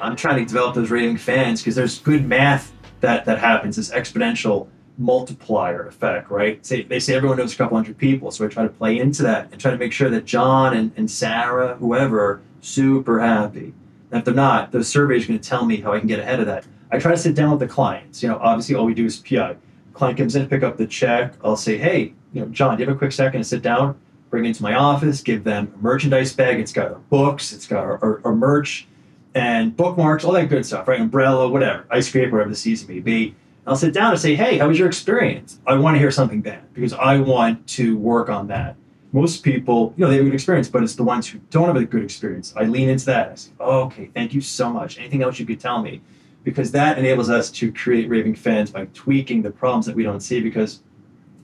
I'm 0.00 0.14
trying 0.14 0.38
to 0.38 0.44
develop 0.44 0.76
those 0.76 0.92
raving 0.92 1.16
fans 1.16 1.62
because 1.62 1.74
there's 1.74 1.98
good 1.98 2.24
math 2.24 2.72
that, 3.00 3.24
that 3.24 3.40
happens, 3.40 3.74
this 3.74 3.90
exponential 3.90 4.68
multiplier 4.98 5.88
effect, 5.88 6.30
right? 6.30 6.64
Say, 6.64 6.84
they 6.84 7.00
say 7.00 7.16
everyone 7.16 7.38
knows 7.38 7.54
a 7.54 7.56
couple 7.56 7.76
hundred 7.76 7.98
people, 7.98 8.30
so 8.30 8.44
I 8.44 8.48
try 8.48 8.62
to 8.62 8.68
play 8.68 9.00
into 9.00 9.24
that 9.24 9.48
and 9.50 9.60
try 9.60 9.72
to 9.72 9.78
make 9.78 9.92
sure 9.92 10.10
that 10.10 10.26
John 10.26 10.76
and, 10.76 10.92
and 10.96 11.10
Sarah, 11.10 11.74
whoever, 11.76 12.40
super 12.62 13.20
happy. 13.20 13.74
And 14.10 14.20
if 14.20 14.24
they're 14.24 14.34
not, 14.34 14.72
the 14.72 14.82
survey 14.82 15.16
is 15.16 15.26
going 15.26 15.38
to 15.38 15.48
tell 15.48 15.66
me 15.66 15.80
how 15.80 15.92
I 15.92 15.98
can 15.98 16.08
get 16.08 16.20
ahead 16.20 16.40
of 16.40 16.46
that. 16.46 16.66
I 16.90 16.98
try 16.98 17.10
to 17.10 17.16
sit 17.16 17.34
down 17.34 17.50
with 17.50 17.60
the 17.60 17.68
clients. 17.68 18.22
You 18.22 18.28
know, 18.30 18.38
obviously 18.38 18.74
all 18.74 18.84
we 18.84 18.94
do 18.94 19.04
is 19.04 19.18
PI. 19.18 19.56
Client 19.92 20.18
comes 20.18 20.36
in, 20.36 20.48
pick 20.48 20.62
up 20.62 20.76
the 20.76 20.86
check. 20.86 21.34
I'll 21.44 21.56
say, 21.56 21.76
hey, 21.76 22.14
you 22.32 22.40
know, 22.40 22.46
John, 22.48 22.76
do 22.76 22.82
you 22.82 22.88
have 22.88 22.96
a 22.96 22.98
quick 22.98 23.12
second 23.12 23.40
to 23.40 23.44
sit 23.44 23.62
down? 23.62 23.98
Bring 24.30 24.46
into 24.46 24.62
my 24.62 24.74
office, 24.74 25.20
give 25.20 25.44
them 25.44 25.72
a 25.74 25.82
merchandise 25.82 26.32
bag. 26.32 26.58
It's 26.58 26.72
got 26.72 26.88
our 26.88 26.98
books, 27.10 27.52
it's 27.52 27.66
got 27.66 27.84
our, 27.84 28.02
our, 28.02 28.20
our 28.24 28.34
merch 28.34 28.86
and 29.34 29.76
bookmarks, 29.76 30.24
all 30.24 30.32
that 30.32 30.48
good 30.48 30.64
stuff, 30.64 30.88
right? 30.88 31.00
Umbrella, 31.00 31.48
whatever, 31.48 31.86
ice 31.90 32.10
cream, 32.10 32.30
whatever 32.30 32.50
the 32.50 32.56
season 32.56 32.88
may 32.88 33.00
be. 33.00 33.34
I'll 33.66 33.76
sit 33.76 33.94
down 33.94 34.10
and 34.10 34.20
say, 34.20 34.34
hey, 34.34 34.58
how 34.58 34.68
was 34.68 34.78
your 34.78 34.88
experience? 34.88 35.60
I 35.66 35.74
want 35.76 35.94
to 35.94 35.98
hear 35.98 36.10
something 36.10 36.42
bad 36.42 36.72
because 36.74 36.92
I 36.92 37.18
want 37.18 37.66
to 37.68 37.96
work 37.96 38.28
on 38.28 38.48
that 38.48 38.76
most 39.12 39.42
people, 39.42 39.92
you 39.96 40.04
know, 40.04 40.10
they 40.10 40.16
have 40.16 40.24
a 40.24 40.28
good 40.28 40.34
experience, 40.34 40.68
but 40.68 40.82
it's 40.82 40.94
the 40.94 41.04
ones 41.04 41.28
who 41.28 41.38
don't 41.50 41.66
have 41.66 41.76
a 41.76 41.84
good 41.84 42.02
experience. 42.02 42.54
I 42.56 42.64
lean 42.64 42.88
into 42.88 43.04
that. 43.06 43.30
I 43.30 43.34
say, 43.34 43.50
oh, 43.60 43.82
okay, 43.82 44.10
thank 44.14 44.32
you 44.32 44.40
so 44.40 44.70
much. 44.70 44.98
Anything 44.98 45.22
else 45.22 45.38
you 45.38 45.44
could 45.44 45.60
tell 45.60 45.82
me? 45.82 46.00
Because 46.44 46.72
that 46.72 46.98
enables 46.98 47.28
us 47.28 47.50
to 47.52 47.70
create 47.72 48.08
raving 48.08 48.34
fans 48.34 48.70
by 48.70 48.86
tweaking 48.94 49.42
the 49.42 49.50
problems 49.50 49.84
that 49.86 49.94
we 49.94 50.02
don't 50.02 50.20
see. 50.20 50.40
Because 50.40 50.80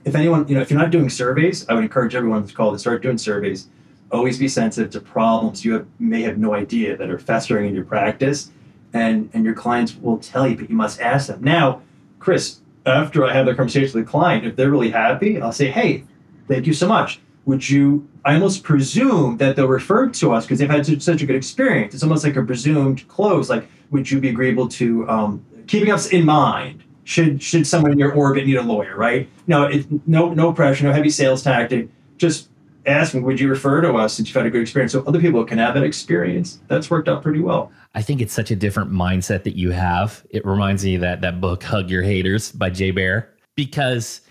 if 0.03 0.15
anyone, 0.15 0.47
you 0.47 0.55
know, 0.55 0.61
if 0.61 0.71
you're 0.71 0.79
not 0.79 0.89
doing 0.89 1.09
surveys, 1.09 1.69
I 1.69 1.75
would 1.75 1.83
encourage 1.83 2.15
everyone 2.15 2.45
to 2.47 2.53
call 2.53 2.71
to 2.71 2.79
start 2.79 3.03
doing 3.03 3.19
surveys. 3.19 3.69
Always 4.11 4.39
be 4.39 4.47
sensitive 4.47 4.91
to 4.93 4.99
problems 4.99 5.63
you 5.63 5.73
have, 5.73 5.87
may 5.99 6.23
have 6.23 6.39
no 6.39 6.55
idea 6.55 6.97
that 6.97 7.11
are 7.11 7.19
festering 7.19 7.69
in 7.69 7.75
your 7.75 7.85
practice, 7.85 8.49
and 8.91 9.29
and 9.33 9.45
your 9.45 9.53
clients 9.53 9.95
will 9.95 10.17
tell 10.17 10.47
you, 10.47 10.57
but 10.57 10.67
you 10.67 10.75
must 10.75 10.99
ask 10.99 11.27
them. 11.27 11.43
Now, 11.43 11.83
Chris, 12.17 12.61
after 12.87 13.23
I 13.23 13.33
have 13.33 13.45
the 13.45 13.53
conversation 13.53 13.99
with 13.99 14.05
the 14.05 14.09
client, 14.09 14.47
if 14.47 14.55
they're 14.55 14.71
really 14.71 14.89
happy, 14.89 15.39
I'll 15.39 15.51
say, 15.51 15.69
hey, 15.69 16.05
thank 16.47 16.65
you 16.65 16.73
so 16.73 16.87
much 16.87 17.21
would 17.45 17.67
you 17.67 18.07
i 18.25 18.33
almost 18.33 18.63
presume 18.63 19.37
that 19.37 19.55
they'll 19.55 19.67
refer 19.67 20.07
to 20.07 20.33
us 20.33 20.45
because 20.45 20.59
they've 20.59 20.69
had 20.69 20.85
such, 21.01 21.21
a 21.21 21.25
good 21.25 21.35
experience. 21.35 21.93
It's 21.93 22.03
almost 22.03 22.23
like 22.23 22.35
a 22.35 22.43
presumed 22.43 23.07
close 23.07 23.49
like 23.49 23.67
would 23.91 24.09
you 24.09 24.19
be 24.19 24.29
agreeable 24.29 24.67
to 24.67 25.09
um, 25.09 25.45
keeping 25.67 25.91
us 25.91 26.07
in 26.07 26.25
mind? 26.25 26.83
Should 27.03 27.41
should 27.41 27.65
someone 27.65 27.91
in 27.91 27.99
your 27.99 28.13
orbit 28.13 28.45
need 28.45 28.57
a 28.57 28.61
lawyer 28.61 28.95
right? 28.95 29.27
No 29.47 29.63
it, 29.63 29.87
no 30.07 30.33
no 30.33 30.53
pressure 30.53 30.85
no 30.85 30.93
heavy 30.93 31.09
sales 31.09 31.43
tactic. 31.43 31.89
Just 32.17 32.49
asking 32.85 33.23
would 33.23 33.39
you 33.39 33.49
refer 33.49 33.81
to 33.81 33.93
us 33.93 34.13
since 34.13 34.29
you've 34.29 34.35
had 34.35 34.45
a 34.45 34.49
good 34.49 34.61
experience 34.61 34.91
so 34.91 35.03
other 35.05 35.19
people 35.19 35.43
can 35.43 35.57
have 35.57 35.73
that 35.73 35.83
experience? 35.83 36.59
That's 36.67 36.89
worked 36.89 37.07
out 37.07 37.23
pretty 37.23 37.39
well. 37.39 37.71
I 37.95 38.03
think 38.03 38.21
it's 38.21 38.33
such 38.33 38.51
a 38.51 38.55
different 38.55 38.91
mindset 38.91 39.43
that 39.43 39.57
you 39.57 39.71
have. 39.71 40.25
It 40.29 40.45
reminds 40.45 40.85
me 40.85 40.95
of 40.95 41.01
that 41.01 41.21
that 41.21 41.41
book 41.41 41.63
Hug 41.63 41.89
Your 41.89 42.03
Haters 42.03 42.51
by 42.51 42.69
Jay 42.69 42.91
Baer 42.91 43.33
because 43.55 44.21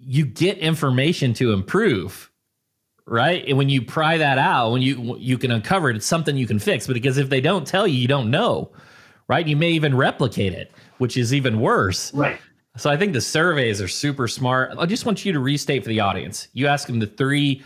you 0.00 0.24
get 0.24 0.58
information 0.58 1.34
to 1.34 1.52
improve, 1.52 2.29
right? 3.06 3.44
And 3.46 3.58
when 3.58 3.68
you 3.68 3.82
pry 3.82 4.18
that 4.18 4.38
out, 4.38 4.72
when 4.72 4.82
you 4.82 5.16
you 5.18 5.38
can 5.38 5.50
uncover 5.50 5.90
it, 5.90 5.96
it's 5.96 6.06
something 6.06 6.36
you 6.36 6.46
can 6.46 6.58
fix. 6.58 6.86
But 6.86 6.94
because 6.94 7.18
if 7.18 7.28
they 7.28 7.40
don't 7.40 7.66
tell 7.66 7.86
you, 7.86 7.98
you 7.98 8.08
don't 8.08 8.30
know, 8.30 8.70
right? 9.28 9.46
You 9.46 9.56
may 9.56 9.70
even 9.70 9.96
replicate 9.96 10.52
it, 10.52 10.72
which 10.98 11.16
is 11.16 11.34
even 11.34 11.60
worse. 11.60 12.12
right 12.14 12.38
So 12.76 12.90
I 12.90 12.96
think 12.96 13.12
the 13.12 13.20
surveys 13.20 13.80
are 13.80 13.88
super 13.88 14.28
smart. 14.28 14.72
I 14.78 14.86
just 14.86 15.04
want 15.06 15.24
you 15.24 15.32
to 15.32 15.40
restate 15.40 15.82
for 15.82 15.88
the 15.88 16.00
audience. 16.00 16.48
You 16.52 16.66
ask 16.66 16.86
them 16.86 16.98
the 17.00 17.06
three 17.06 17.62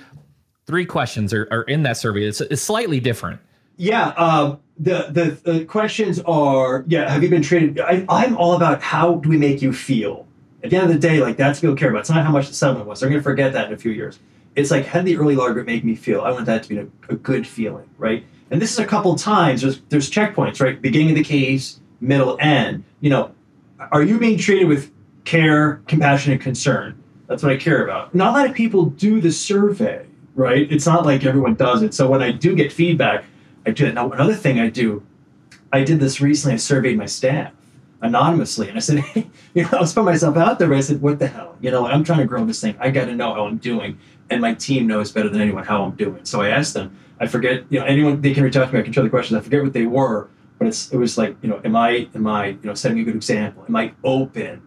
three 0.66 0.86
questions 0.86 1.34
are, 1.34 1.46
are 1.50 1.62
in 1.64 1.82
that 1.82 1.96
survey. 1.96 2.24
It's, 2.24 2.40
it's 2.40 2.62
slightly 2.62 3.00
different. 3.00 3.40
Yeah, 3.76 4.08
um, 4.10 4.60
the, 4.78 5.08
the 5.10 5.52
the 5.52 5.64
questions 5.64 6.20
are 6.20 6.84
yeah. 6.86 7.10
Have 7.10 7.22
you 7.22 7.28
been 7.28 7.42
treated? 7.42 7.80
I, 7.80 8.04
I'm 8.08 8.36
all 8.36 8.54
about 8.54 8.82
how 8.82 9.16
do 9.16 9.28
we 9.28 9.36
make 9.36 9.62
you 9.62 9.72
feel. 9.72 10.26
At 10.62 10.70
the 10.70 10.76
end 10.76 10.86
of 10.86 10.92
the 10.92 10.98
day, 10.98 11.20
like 11.20 11.36
that's 11.36 11.58
what 11.58 11.62
people 11.62 11.76
care 11.76 11.90
about. 11.90 12.00
It's 12.00 12.10
not 12.10 12.24
how 12.24 12.30
much 12.32 12.48
the 12.48 12.54
settlement 12.54 12.88
was. 12.88 13.00
They're 13.00 13.10
going 13.10 13.20
to 13.20 13.22
forget 13.22 13.52
that 13.52 13.66
in 13.66 13.74
a 13.74 13.76
few 13.76 13.92
years. 13.92 14.18
It's 14.56 14.70
like 14.70 14.86
how 14.86 15.00
did 15.00 15.06
the 15.06 15.16
Earley 15.16 15.34
group 15.34 15.66
make 15.66 15.84
me 15.84 15.94
feel? 15.94 16.20
I 16.22 16.30
want 16.30 16.46
that 16.46 16.62
to 16.62 16.68
be 16.68 16.78
a, 16.78 16.86
a 17.08 17.16
good 17.16 17.46
feeling, 17.46 17.88
right? 17.98 18.24
And 18.50 18.62
this 18.62 18.72
is 18.72 18.78
a 18.78 18.86
couple 18.86 19.14
times. 19.16 19.62
There's 19.62 19.80
there's 19.88 20.10
checkpoints, 20.10 20.60
right? 20.60 20.80
Beginning 20.80 21.10
of 21.10 21.16
the 21.16 21.24
case, 21.24 21.80
middle, 22.00 22.36
end. 22.40 22.84
You 23.00 23.10
know, 23.10 23.34
are 23.90 24.02
you 24.02 24.18
being 24.18 24.38
treated 24.38 24.68
with 24.68 24.92
care, 25.24 25.82
compassion, 25.86 26.32
and 26.32 26.40
concern? 26.40 27.02
That's 27.26 27.42
what 27.42 27.52
I 27.52 27.56
care 27.56 27.82
about. 27.82 28.14
Not 28.14 28.34
a 28.34 28.38
lot 28.38 28.48
of 28.48 28.54
people 28.54 28.86
do 28.86 29.20
the 29.20 29.32
survey, 29.32 30.06
right? 30.34 30.70
It's 30.70 30.86
not 30.86 31.06
like 31.06 31.24
everyone 31.24 31.54
does 31.54 31.82
it. 31.82 31.94
So 31.94 32.08
when 32.08 32.22
I 32.22 32.30
do 32.30 32.54
get 32.54 32.72
feedback, 32.72 33.24
I 33.66 33.70
do 33.70 33.86
it. 33.86 33.94
Now, 33.94 34.10
another 34.10 34.34
thing 34.34 34.60
I 34.60 34.68
do, 34.68 35.04
I 35.72 35.82
did 35.82 36.00
this 36.00 36.20
recently. 36.20 36.54
I 36.54 36.58
surveyed 36.58 36.98
my 36.98 37.06
staff 37.06 37.52
anonymously, 38.02 38.68
and 38.68 38.76
I 38.76 38.80
said, 38.80 38.98
hey, 38.98 39.30
you 39.54 39.62
know, 39.62 39.70
I 39.72 39.80
was 39.80 39.94
putting 39.94 40.06
myself 40.06 40.36
out 40.36 40.58
there, 40.58 40.68
but 40.68 40.76
I 40.76 40.80
said, 40.80 41.00
what 41.00 41.18
the 41.18 41.26
hell? 41.26 41.56
You 41.60 41.70
know, 41.70 41.86
I'm 41.86 42.04
trying 42.04 42.18
to 42.18 42.26
grow 42.26 42.44
this 42.44 42.60
thing. 42.60 42.76
I 42.78 42.90
got 42.90 43.06
to 43.06 43.16
know 43.16 43.34
how 43.34 43.46
I'm 43.46 43.56
doing, 43.56 43.98
and 44.30 44.40
my 44.40 44.54
team 44.54 44.86
knows 44.86 45.12
better 45.12 45.28
than 45.28 45.40
anyone 45.40 45.64
how 45.64 45.84
I'm 45.84 45.96
doing. 45.96 46.24
So 46.24 46.40
I 46.40 46.48
asked 46.48 46.74
them. 46.74 46.96
I 47.20 47.26
forget, 47.26 47.64
you 47.70 47.78
know, 47.78 47.86
anyone 47.86 48.20
they 48.20 48.34
can 48.34 48.42
reach 48.42 48.56
out 48.56 48.68
to 48.68 48.74
me. 48.74 48.80
I 48.80 48.82
can 48.82 48.92
share 48.92 49.04
the 49.04 49.10
questions. 49.10 49.38
I 49.38 49.42
forget 49.42 49.62
what 49.62 49.72
they 49.72 49.86
were, 49.86 50.28
but 50.58 50.68
it's 50.68 50.92
it 50.92 50.96
was 50.96 51.16
like, 51.16 51.36
you 51.42 51.48
know, 51.48 51.60
am 51.64 51.76
I 51.76 52.08
am 52.14 52.26
I 52.26 52.48
you 52.48 52.60
know 52.64 52.74
setting 52.74 52.98
a 53.00 53.04
good 53.04 53.16
example? 53.16 53.64
Am 53.68 53.76
I 53.76 53.92
open 54.02 54.62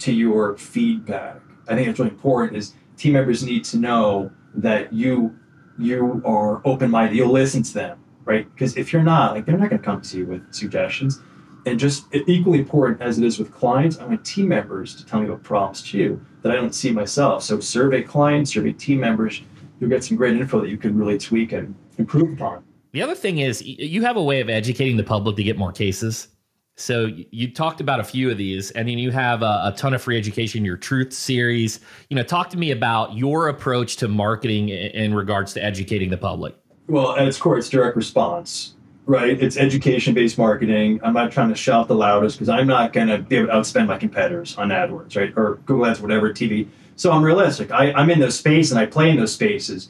to 0.00 0.12
your 0.12 0.56
feedback? 0.56 1.40
I 1.68 1.74
think 1.74 1.88
it's 1.88 1.98
really 1.98 2.12
important. 2.12 2.56
Is 2.56 2.74
team 2.96 3.14
members 3.14 3.42
need 3.42 3.64
to 3.64 3.78
know 3.78 4.30
that 4.54 4.92
you 4.92 5.36
you 5.78 6.22
are 6.24 6.60
open 6.64 6.90
minded. 6.90 7.16
You'll 7.16 7.32
listen 7.32 7.62
to 7.62 7.74
them 7.74 7.98
right? 8.28 8.46
Because 8.54 8.76
if 8.76 8.92
you're 8.92 9.02
not, 9.02 9.34
like, 9.34 9.46
they're 9.46 9.56
not 9.56 9.70
going 9.70 9.80
to 9.80 9.84
come 9.84 10.02
to 10.02 10.18
you 10.18 10.26
with 10.26 10.52
suggestions. 10.52 11.20
And 11.68 11.78
just 11.78 12.06
equally 12.14 12.58
important 12.58 13.02
as 13.02 13.18
it 13.18 13.24
is 13.24 13.38
with 13.38 13.52
clients, 13.52 13.98
I 13.98 14.06
want 14.06 14.24
team 14.24 14.48
members 14.48 14.94
to 14.96 15.04
tell 15.04 15.20
me 15.20 15.26
about 15.26 15.42
problems 15.42 15.82
too 15.82 16.20
that 16.42 16.50
I 16.50 16.54
don't 16.54 16.74
see 16.74 16.90
myself. 16.90 17.42
So 17.42 17.60
survey 17.60 18.02
clients, 18.02 18.52
survey 18.52 18.72
team 18.72 19.00
members. 19.00 19.42
You'll 19.80 19.90
get 19.90 20.02
some 20.02 20.16
great 20.16 20.36
info 20.36 20.60
that 20.60 20.68
you 20.68 20.78
can 20.78 20.96
really 20.96 21.18
tweak 21.18 21.52
and 21.52 21.74
improve 21.98 22.32
upon. 22.32 22.64
The 22.92 23.02
other 23.02 23.14
thing 23.14 23.38
is 23.38 23.62
you 23.62 24.02
have 24.02 24.16
a 24.16 24.22
way 24.22 24.40
of 24.40 24.48
educating 24.48 24.96
the 24.96 25.04
public 25.04 25.36
to 25.36 25.42
get 25.42 25.58
more 25.58 25.72
cases. 25.72 26.28
So 26.76 27.10
you 27.30 27.52
talked 27.52 27.80
about 27.80 28.00
a 28.00 28.04
few 28.04 28.30
of 28.30 28.38
these, 28.38 28.70
and 28.70 28.88
then 28.88 28.98
you 28.98 29.10
have 29.10 29.42
a, 29.42 29.62
a, 29.64 29.74
ton 29.76 29.94
of 29.94 30.02
free 30.02 30.16
education, 30.16 30.64
your 30.64 30.76
Truth 30.76 31.12
series. 31.12 31.80
You 32.08 32.16
know, 32.16 32.22
talk 32.22 32.50
to 32.50 32.56
me 32.56 32.70
about 32.70 33.14
your 33.14 33.48
approach 33.48 33.96
to 33.96 34.08
marketing 34.08 34.68
in 34.68 35.12
regards 35.12 35.52
to 35.54 35.64
educating 35.64 36.08
the 36.08 36.16
public. 36.16 36.54
Well, 36.86 37.16
at 37.16 37.26
its 37.26 37.36
core, 37.36 37.58
it's 37.58 37.68
direct 37.68 37.96
response, 37.96 38.74
right? 39.08 39.42
It's 39.42 39.56
education 39.56 40.12
based 40.12 40.36
marketing. 40.36 41.00
I'm 41.02 41.14
not 41.14 41.32
trying 41.32 41.48
to 41.48 41.54
shout 41.54 41.88
the 41.88 41.94
loudest 41.94 42.36
because 42.36 42.50
I'm 42.50 42.66
not 42.66 42.92
going 42.92 43.08
to 43.08 43.18
be 43.18 43.36
able 43.36 43.46
to 43.48 43.54
outspend 43.54 43.86
my 43.86 43.96
competitors 43.96 44.54
on 44.58 44.68
AdWords, 44.68 45.16
right? 45.16 45.32
Or 45.34 45.56
Google 45.64 45.86
Ads, 45.86 46.00
whatever, 46.02 46.30
TV. 46.30 46.68
So 46.94 47.10
I'm 47.10 47.22
realistic. 47.22 47.72
I, 47.72 47.90
I'm 47.92 48.10
in 48.10 48.20
those 48.20 48.38
spaces 48.38 48.70
and 48.70 48.78
I 48.78 48.84
play 48.84 49.08
in 49.08 49.16
those 49.16 49.32
spaces, 49.32 49.88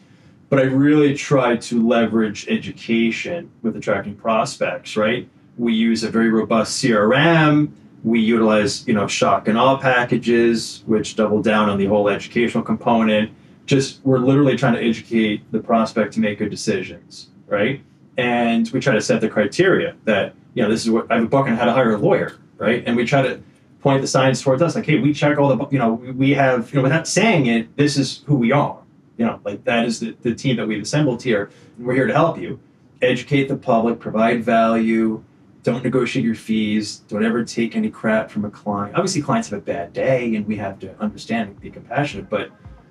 but 0.49 0.61
I 0.61 0.63
really 0.63 1.15
try 1.15 1.57
to 1.57 1.87
leverage 1.87 2.47
education 2.49 3.51
with 3.63 3.77
attracting 3.77 4.15
prospects, 4.15 4.97
right? 4.97 5.29
We 5.59 5.75
use 5.75 6.05
a 6.05 6.11
very 6.11 6.31
robust 6.31 6.81
CRM. 6.81 7.73
We 8.05 8.21
utilize, 8.21 8.87
you 8.87 8.95
know, 8.95 9.09
shock 9.09 9.49
and 9.49 9.59
awe 9.59 9.79
packages, 9.79 10.85
which 10.87 11.17
double 11.17 11.43
down 11.43 11.69
on 11.69 11.77
the 11.77 11.87
whole 11.87 12.09
educational 12.09 12.63
component 12.63 13.33
just 13.67 14.01
we're 14.03 14.19
literally 14.19 14.57
trying 14.57 14.73
to 14.73 14.83
educate 14.83 15.43
the 15.53 15.59
prospect 15.59 16.15
to 16.15 16.21
make 16.21 16.39
good 16.39 16.51
decisions, 16.51 17.29
right? 17.49 17.83
And 18.19 18.69
we 18.73 18.81
try 18.81 18.95
to 18.95 19.01
set 19.01 19.21
the 19.23 19.29
criteria 19.29 19.97
that 20.05 20.35
you 20.55 20.63
know 20.63 20.69
this 20.69 20.85
is 20.85 20.91
what 20.91 21.11
I 21.11 21.15
have 21.15 21.25
a 21.25 21.29
book 21.29 21.47
on 21.47 21.57
how 21.57 21.65
to 21.65 21.73
hire 21.73 21.95
a 21.95 21.97
lawyer, 21.97 22.37
right? 22.59 22.83
And 22.85 22.97
we 22.97 23.07
try 23.07 23.23
to 23.23 23.41
point 23.81 24.03
the 24.03 24.09
signs 24.09 24.43
towards 24.43 24.61
us, 24.61 24.75
like, 24.75 24.87
hey, 24.87 24.99
we 24.99 25.15
check 25.15 25.39
all 25.39 25.55
the, 25.55 25.69
you 25.69 25.79
know, 25.79 25.95
we 25.95 26.31
have, 26.33 26.73
you 26.73 26.77
know, 26.79 26.83
without 26.83 27.07
saying 27.07 27.47
it, 27.47 27.77
this 27.77 27.97
is 27.97 28.23
who 28.27 28.35
we 28.35 28.53
are. 28.53 28.79
You 29.17 29.27
know, 29.27 29.41
like 29.45 29.65
that 29.65 29.85
is 29.85 30.01
the, 30.01 30.17
the 30.23 30.35
team 30.35 30.57
that 30.57 30.67
we've 30.67 30.83
assembled 30.83 31.23
here, 31.23 31.51
and 31.77 31.87
we're 31.87 31.95
here 31.95 32.07
to 32.07 32.13
help 32.13 32.39
you 32.39 32.61
educate 33.03 33.49
the 33.49 33.57
public, 33.57 34.01
provide 34.01 34.43
value, 34.45 35.23
don't 35.63 35.85
negotiate 35.85 36.25
your 36.25 36.35
fees, 36.35 36.99
don't 37.09 37.25
ever 37.25 37.45
take 37.45 37.77
any 37.77 37.91
crap 37.91 38.31
from 38.31 38.45
a 38.45 38.51
client. 38.51 38.95
Obviously, 38.95 39.23
clients 39.23 39.51
have 39.51 39.59
a 39.59 39.63
bad 39.63 39.93
day, 39.93 40.35
and 40.35 40.47
we 40.47 40.57
have 40.57 40.79
to 40.81 40.97
understand 41.01 41.51
and 41.51 41.61
be 41.61 41.71
compassionate, 41.71 42.29
but 42.29 42.51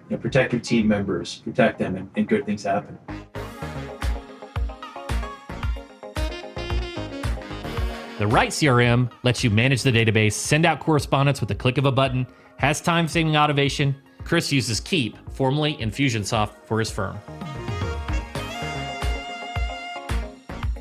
you 0.09 0.15
know, 0.15 0.17
protect 0.17 0.53
your 0.53 0.61
team 0.61 0.87
members, 0.87 1.41
protect 1.43 1.79
them, 1.79 1.95
and, 1.95 2.09
and 2.15 2.27
good 2.27 2.45
things 2.45 2.63
happen. 2.63 2.97
The 8.17 8.25
right 8.25 8.49
CRM 8.49 9.11
lets 9.21 9.43
you 9.43 9.51
manage 9.51 9.83
the 9.83 9.91
database, 9.91 10.33
send 10.33 10.65
out 10.65 10.79
correspondence 10.79 11.39
with 11.39 11.49
the 11.49 11.55
click 11.55 11.77
of 11.77 11.85
a 11.85 11.91
button, 11.91 12.25
has 12.57 12.81
time 12.81 13.07
saving 13.07 13.37
automation. 13.37 13.95
Chris 14.23 14.51
uses 14.51 14.79
Keap, 14.79 15.15
formerly 15.29 15.75
Infusionsoft, 15.75 16.53
for 16.65 16.79
his 16.79 16.89
firm. 16.89 17.15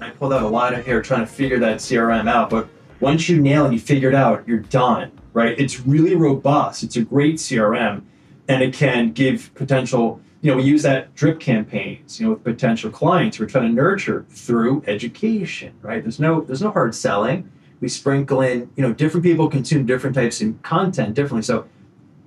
I 0.00 0.08
pulled 0.18 0.32
out 0.32 0.44
a 0.44 0.48
lot 0.48 0.72
of 0.72 0.86
hair 0.86 1.02
trying 1.02 1.20
to 1.20 1.26
figure 1.26 1.58
that 1.58 1.76
CRM 1.76 2.26
out, 2.26 2.48
but 2.48 2.70
once 3.00 3.28
you 3.28 3.38
nail 3.38 3.66
and 3.66 3.74
you 3.74 3.80
figure 3.80 4.08
it 4.08 4.14
out, 4.14 4.48
you're 4.48 4.60
done, 4.60 5.12
right? 5.34 5.58
It's 5.58 5.80
really 5.80 6.14
robust. 6.14 6.82
It's 6.82 6.96
a 6.96 7.02
great 7.02 7.34
CRM 7.34 8.00
and 8.48 8.62
it 8.62 8.72
can 8.72 9.12
give 9.12 9.52
potential 9.54 10.22
you 10.42 10.50
know 10.50 10.56
we 10.56 10.64
use 10.64 10.82
that 10.82 11.14
drip 11.14 11.40
campaigns 11.40 12.20
you 12.20 12.26
know 12.26 12.32
with 12.32 12.44
potential 12.44 12.90
clients. 12.90 13.38
We're 13.38 13.46
trying 13.46 13.68
to 13.68 13.74
nurture 13.74 14.26
through 14.28 14.84
education 14.86 15.74
right? 15.82 16.02
There's 16.02 16.20
no 16.20 16.42
there's 16.42 16.62
no 16.62 16.70
hard 16.70 16.94
selling. 16.94 17.50
We 17.80 17.88
sprinkle 17.88 18.40
in 18.42 18.70
you 18.76 18.82
know 18.82 18.92
different 18.92 19.24
people 19.24 19.48
consume 19.48 19.86
different 19.86 20.14
types 20.14 20.40
of 20.40 20.60
content 20.62 21.14
differently. 21.14 21.42
So 21.42 21.66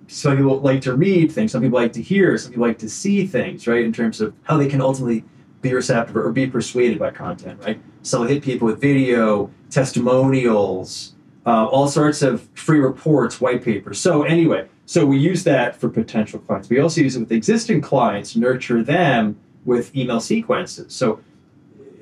some 0.08 0.38
people 0.38 0.60
like 0.60 0.82
to 0.82 0.96
read 0.96 1.32
things 1.32 1.52
some 1.52 1.62
people 1.62 1.80
like 1.80 1.94
to 1.94 2.02
hear 2.02 2.36
some 2.38 2.52
people 2.52 2.66
like 2.66 2.80
to 2.80 2.90
see 2.90 3.28
things 3.28 3.68
right 3.68 3.86
in 3.86 3.94
terms 3.94 4.20
of 4.22 4.34
how 4.44 4.58
they 4.58 4.68
can 4.68 4.82
ultimately 4.82 5.24
be 5.62 5.72
receptive 5.72 6.18
or 6.18 6.32
be 6.32 6.48
persuaded 6.48 6.98
by 6.98 7.12
content 7.12 7.60
right? 7.64 7.80
So 8.02 8.24
hit 8.24 8.44
people 8.44 8.66
with 8.66 8.82
video 8.82 9.52
testimonials 9.70 11.14
uh, 11.50 11.66
all 11.74 11.88
sorts 11.88 12.22
of 12.22 12.34
free 12.54 12.80
reports 12.80 13.34
white 13.42 13.62
papers 13.64 14.00
so 14.00 14.24
anyway 14.24 14.68
so 14.90 15.06
we 15.06 15.20
use 15.20 15.44
that 15.44 15.76
for 15.76 15.88
potential 15.88 16.40
clients. 16.40 16.68
We 16.68 16.80
also 16.80 17.02
use 17.02 17.16
it 17.16 17.20
with 17.20 17.32
existing 17.32 17.80
clients, 17.82 18.36
nurture 18.36 18.82
them 18.82 19.38
with 19.64 19.96
email 19.96 20.20
sequences. 20.20 20.96
So 20.96 21.20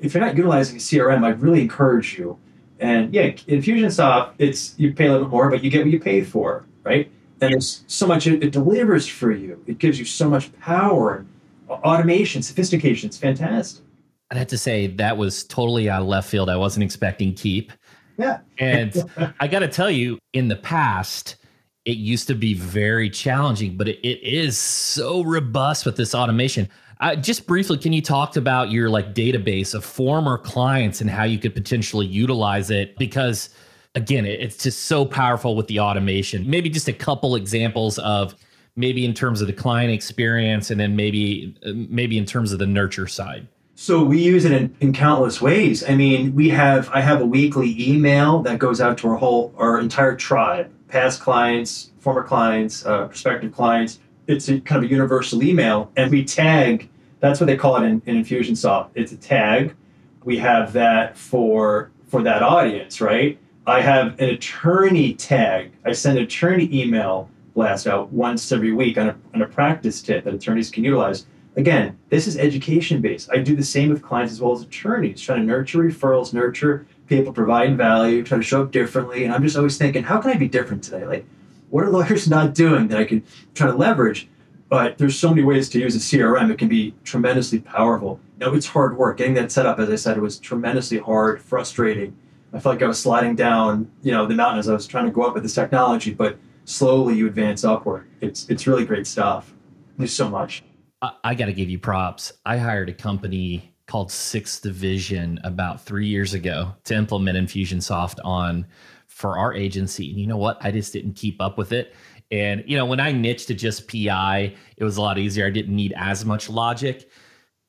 if 0.00 0.14
you're 0.14 0.24
not 0.24 0.38
utilizing 0.38 0.76
a 0.76 0.78
CRM, 0.78 1.22
I'd 1.22 1.42
really 1.42 1.60
encourage 1.60 2.18
you. 2.18 2.38
And 2.80 3.12
yeah, 3.12 3.32
Infusionsoft, 3.32 4.36
it's 4.38 4.74
you 4.78 4.94
pay 4.94 5.04
a 5.04 5.12
little 5.12 5.26
bit 5.26 5.32
more, 5.32 5.50
but 5.50 5.62
you 5.62 5.70
get 5.70 5.84
what 5.84 5.92
you 5.92 6.00
pay 6.00 6.24
for, 6.24 6.64
right? 6.82 7.10
And 7.42 7.52
there's 7.52 7.84
so 7.88 8.06
much 8.06 8.26
it, 8.26 8.42
it 8.42 8.52
delivers 8.52 9.06
for 9.06 9.32
you. 9.32 9.62
It 9.66 9.76
gives 9.76 9.98
you 9.98 10.06
so 10.06 10.30
much 10.30 10.50
power, 10.58 11.26
automation, 11.68 12.40
sophistication. 12.40 13.08
It's 13.08 13.18
fantastic. 13.18 13.84
I'd 14.30 14.38
have 14.38 14.46
to 14.46 14.56
say 14.56 14.86
that 14.86 15.14
was 15.14 15.44
totally 15.44 15.90
out 15.90 16.00
of 16.00 16.08
left 16.08 16.30
field. 16.30 16.48
I 16.48 16.56
wasn't 16.56 16.84
expecting 16.84 17.34
Keap. 17.34 17.70
Yeah. 18.18 18.40
and 18.58 18.92
I 19.40 19.46
got 19.46 19.60
to 19.60 19.68
tell 19.68 19.90
you, 19.90 20.18
in 20.32 20.48
the 20.48 20.56
past, 20.56 21.36
it 21.84 21.96
used 21.96 22.26
to 22.26 22.34
be 22.34 22.52
very 22.52 23.08
challenging, 23.08 23.76
but 23.76 23.88
it, 23.88 23.98
it 24.06 24.22
is 24.22 24.58
so 24.58 25.22
robust 25.22 25.86
with 25.86 25.96
this 25.96 26.14
automation. 26.14 26.68
Uh, 27.00 27.14
just 27.14 27.46
briefly, 27.46 27.78
can 27.78 27.92
you 27.92 28.02
talk 28.02 28.36
about 28.36 28.70
your 28.70 28.90
like 28.90 29.14
database 29.14 29.72
of 29.72 29.84
former 29.84 30.36
clients 30.36 31.00
and 31.00 31.08
how 31.08 31.22
you 31.22 31.38
could 31.38 31.54
potentially 31.54 32.06
utilize 32.06 32.70
it? 32.70 32.98
Because 32.98 33.50
again, 33.94 34.26
it, 34.26 34.40
it's 34.40 34.62
just 34.62 34.84
so 34.84 35.04
powerful 35.04 35.54
with 35.54 35.68
the 35.68 35.78
automation. 35.78 36.48
Maybe 36.50 36.68
just 36.68 36.88
a 36.88 36.92
couple 36.92 37.36
examples 37.36 37.98
of 38.00 38.34
maybe 38.74 39.04
in 39.04 39.14
terms 39.14 39.40
of 39.40 39.46
the 39.46 39.52
client 39.52 39.92
experience 39.92 40.70
and 40.70 40.80
then 40.80 40.96
maybe 40.96 41.56
maybe 41.88 42.18
in 42.18 42.26
terms 42.26 42.52
of 42.52 42.58
the 42.58 42.66
nurture 42.66 43.06
side 43.06 43.46
so 43.80 44.02
we 44.02 44.20
use 44.20 44.44
it 44.44 44.50
in, 44.50 44.74
in 44.80 44.92
countless 44.92 45.40
ways. 45.40 45.88
I 45.88 45.94
mean 45.94 46.34
we 46.34 46.48
have 46.48 46.90
i 46.92 47.00
have 47.00 47.20
a 47.20 47.24
weekly 47.24 47.76
email 47.78 48.42
that 48.42 48.58
goes 48.58 48.80
out 48.80 48.98
to 48.98 49.08
our 49.08 49.14
whole 49.14 49.54
our 49.56 49.78
entire 49.78 50.16
tribe 50.16 50.68
past 50.88 51.20
clients 51.20 51.92
former 52.00 52.24
clients 52.24 52.84
uh, 52.84 53.06
prospective 53.06 53.52
clients. 53.52 54.00
It's 54.26 54.48
a 54.48 54.60
kind 54.60 54.82
of 54.84 54.90
a 54.90 54.92
universal 54.92 55.44
email 55.44 55.92
and 55.96 56.10
we 56.10 56.24
tag 56.24 56.90
that's 57.20 57.38
what 57.38 57.46
they 57.46 57.56
call 57.56 57.76
it 57.76 57.84
in, 57.86 58.02
in 58.06 58.16
infusionsoft. 58.24 58.90
It's 58.96 59.12
a 59.12 59.16
tag. 59.16 59.76
We 60.24 60.38
have 60.38 60.72
that 60.72 61.16
for 61.16 61.92
for 62.08 62.20
that 62.24 62.42
audience 62.42 63.00
right? 63.00 63.38
I 63.64 63.80
have 63.80 64.18
an 64.18 64.30
attorney 64.30 65.14
tag. 65.14 65.70
I 65.84 65.92
send 65.92 66.18
attorney 66.18 66.68
email 66.72 67.30
blast 67.54 67.86
out 67.86 68.12
once 68.12 68.50
every 68.50 68.72
week 68.72 68.98
on 68.98 69.10
a, 69.10 69.16
on 69.34 69.42
a 69.42 69.46
practice 69.46 70.02
tip 70.02 70.24
that 70.24 70.34
attorneys 70.34 70.68
can 70.68 70.82
utilize. 70.82 71.26
Again, 71.58 71.98
this 72.08 72.28
is 72.28 72.38
education 72.38 73.00
based. 73.00 73.28
I 73.32 73.38
do 73.38 73.56
the 73.56 73.64
same 73.64 73.90
with 73.90 74.00
clients 74.00 74.32
as 74.32 74.40
well 74.40 74.52
as 74.52 74.62
attorneys, 74.62 75.20
trying 75.20 75.40
to 75.40 75.44
nurture 75.44 75.78
referrals, 75.80 76.32
nurture 76.32 76.86
people, 77.08 77.32
provide 77.32 77.76
value, 77.76 78.22
try 78.22 78.38
to 78.38 78.44
show 78.44 78.62
up 78.62 78.70
differently. 78.70 79.24
And 79.24 79.34
I'm 79.34 79.42
just 79.42 79.56
always 79.56 79.76
thinking, 79.76 80.04
how 80.04 80.20
can 80.20 80.30
I 80.30 80.36
be 80.36 80.46
different 80.46 80.84
today? 80.84 81.04
Like, 81.04 81.26
what 81.70 81.82
are 81.82 81.90
lawyers 81.90 82.28
not 82.36 82.54
doing 82.54 82.86
that 82.88 83.00
I 83.00 83.04
can 83.04 83.24
try 83.54 83.66
to 83.66 83.74
leverage? 83.74 84.28
But 84.68 84.98
there's 84.98 85.18
so 85.18 85.30
many 85.30 85.42
ways 85.42 85.68
to 85.70 85.80
use 85.80 85.96
a 85.96 85.98
CRM. 85.98 86.48
It 86.48 86.58
can 86.58 86.68
be 86.68 86.94
tremendously 87.02 87.58
powerful. 87.58 88.20
Now, 88.38 88.54
it's 88.54 88.66
hard 88.66 88.96
work. 88.96 89.16
Getting 89.16 89.34
that 89.34 89.50
set 89.50 89.66
up, 89.66 89.80
as 89.80 89.90
I 89.90 89.96
said, 89.96 90.16
it 90.16 90.20
was 90.20 90.38
tremendously 90.38 90.98
hard, 90.98 91.42
frustrating. 91.42 92.16
I 92.52 92.60
felt 92.60 92.76
like 92.76 92.84
I 92.84 92.86
was 92.86 93.00
sliding 93.00 93.34
down, 93.34 93.90
you 94.02 94.12
know, 94.12 94.26
the 94.26 94.34
mountain 94.36 94.60
as 94.60 94.68
I 94.68 94.74
was 94.74 94.86
trying 94.86 95.06
to 95.06 95.10
go 95.10 95.22
up 95.22 95.34
with 95.34 95.42
this 95.42 95.54
technology. 95.54 96.14
But 96.14 96.38
slowly 96.66 97.16
you 97.16 97.26
advance 97.26 97.64
upward. 97.64 98.06
It's 98.20 98.48
it's 98.48 98.68
really 98.68 98.84
great 98.84 99.08
stuff. 99.08 99.52
There's 99.96 100.12
so 100.12 100.28
much. 100.28 100.62
I, 101.00 101.34
got 101.34 101.46
to 101.46 101.52
give 101.52 101.70
you 101.70 101.78
props. 101.78 102.32
I 102.44 102.58
hired 102.58 102.88
a 102.88 102.94
company 102.94 103.74
called 103.86 104.10
Sixth 104.10 104.62
Division 104.62 105.38
about 105.44 105.80
three 105.80 106.06
years 106.06 106.34
ago 106.34 106.74
to 106.84 106.94
implement 106.94 107.38
Infusionsoft 107.38 108.18
on 108.24 108.66
for 109.06 109.38
our 109.38 109.54
agency. 109.54 110.10
And 110.10 110.18
you 110.18 110.26
know 110.26 110.36
what? 110.36 110.58
I 110.60 110.70
just 110.70 110.92
didn't 110.92 111.14
keep 111.14 111.40
up 111.40 111.56
with 111.56 111.72
it. 111.72 111.94
And 112.30 112.62
you 112.66 112.76
know, 112.76 112.84
when 112.84 113.00
I 113.00 113.12
niched 113.12 113.48
to 113.48 113.54
just 113.54 113.88
PI, 113.88 114.54
it 114.76 114.84
was 114.84 114.96
a 114.96 115.02
lot 115.02 115.18
easier. 115.18 115.46
I 115.46 115.50
didn't 115.50 115.74
need 115.74 115.94
as 115.96 116.24
much 116.24 116.50
logic. 116.50 117.08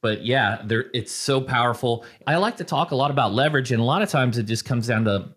But 0.02 0.26
yeah, 0.26 0.62
there 0.66 0.86
it's 0.94 1.12
so 1.12 1.42
powerful. 1.42 2.06
I 2.26 2.38
like 2.38 2.58
to 2.58 2.64
talk 2.64 2.92
a 2.92 2.96
lot 2.96 3.12
about 3.12 3.34
leverage, 3.34 3.72
and 3.72 3.82
a 3.82 3.86
lot 3.86 4.02
of 4.02 4.10
times 4.10 4.38
it 4.38 4.44
just 4.44 4.64
comes 4.64 4.88
down 4.88 5.06
to 5.06 5.34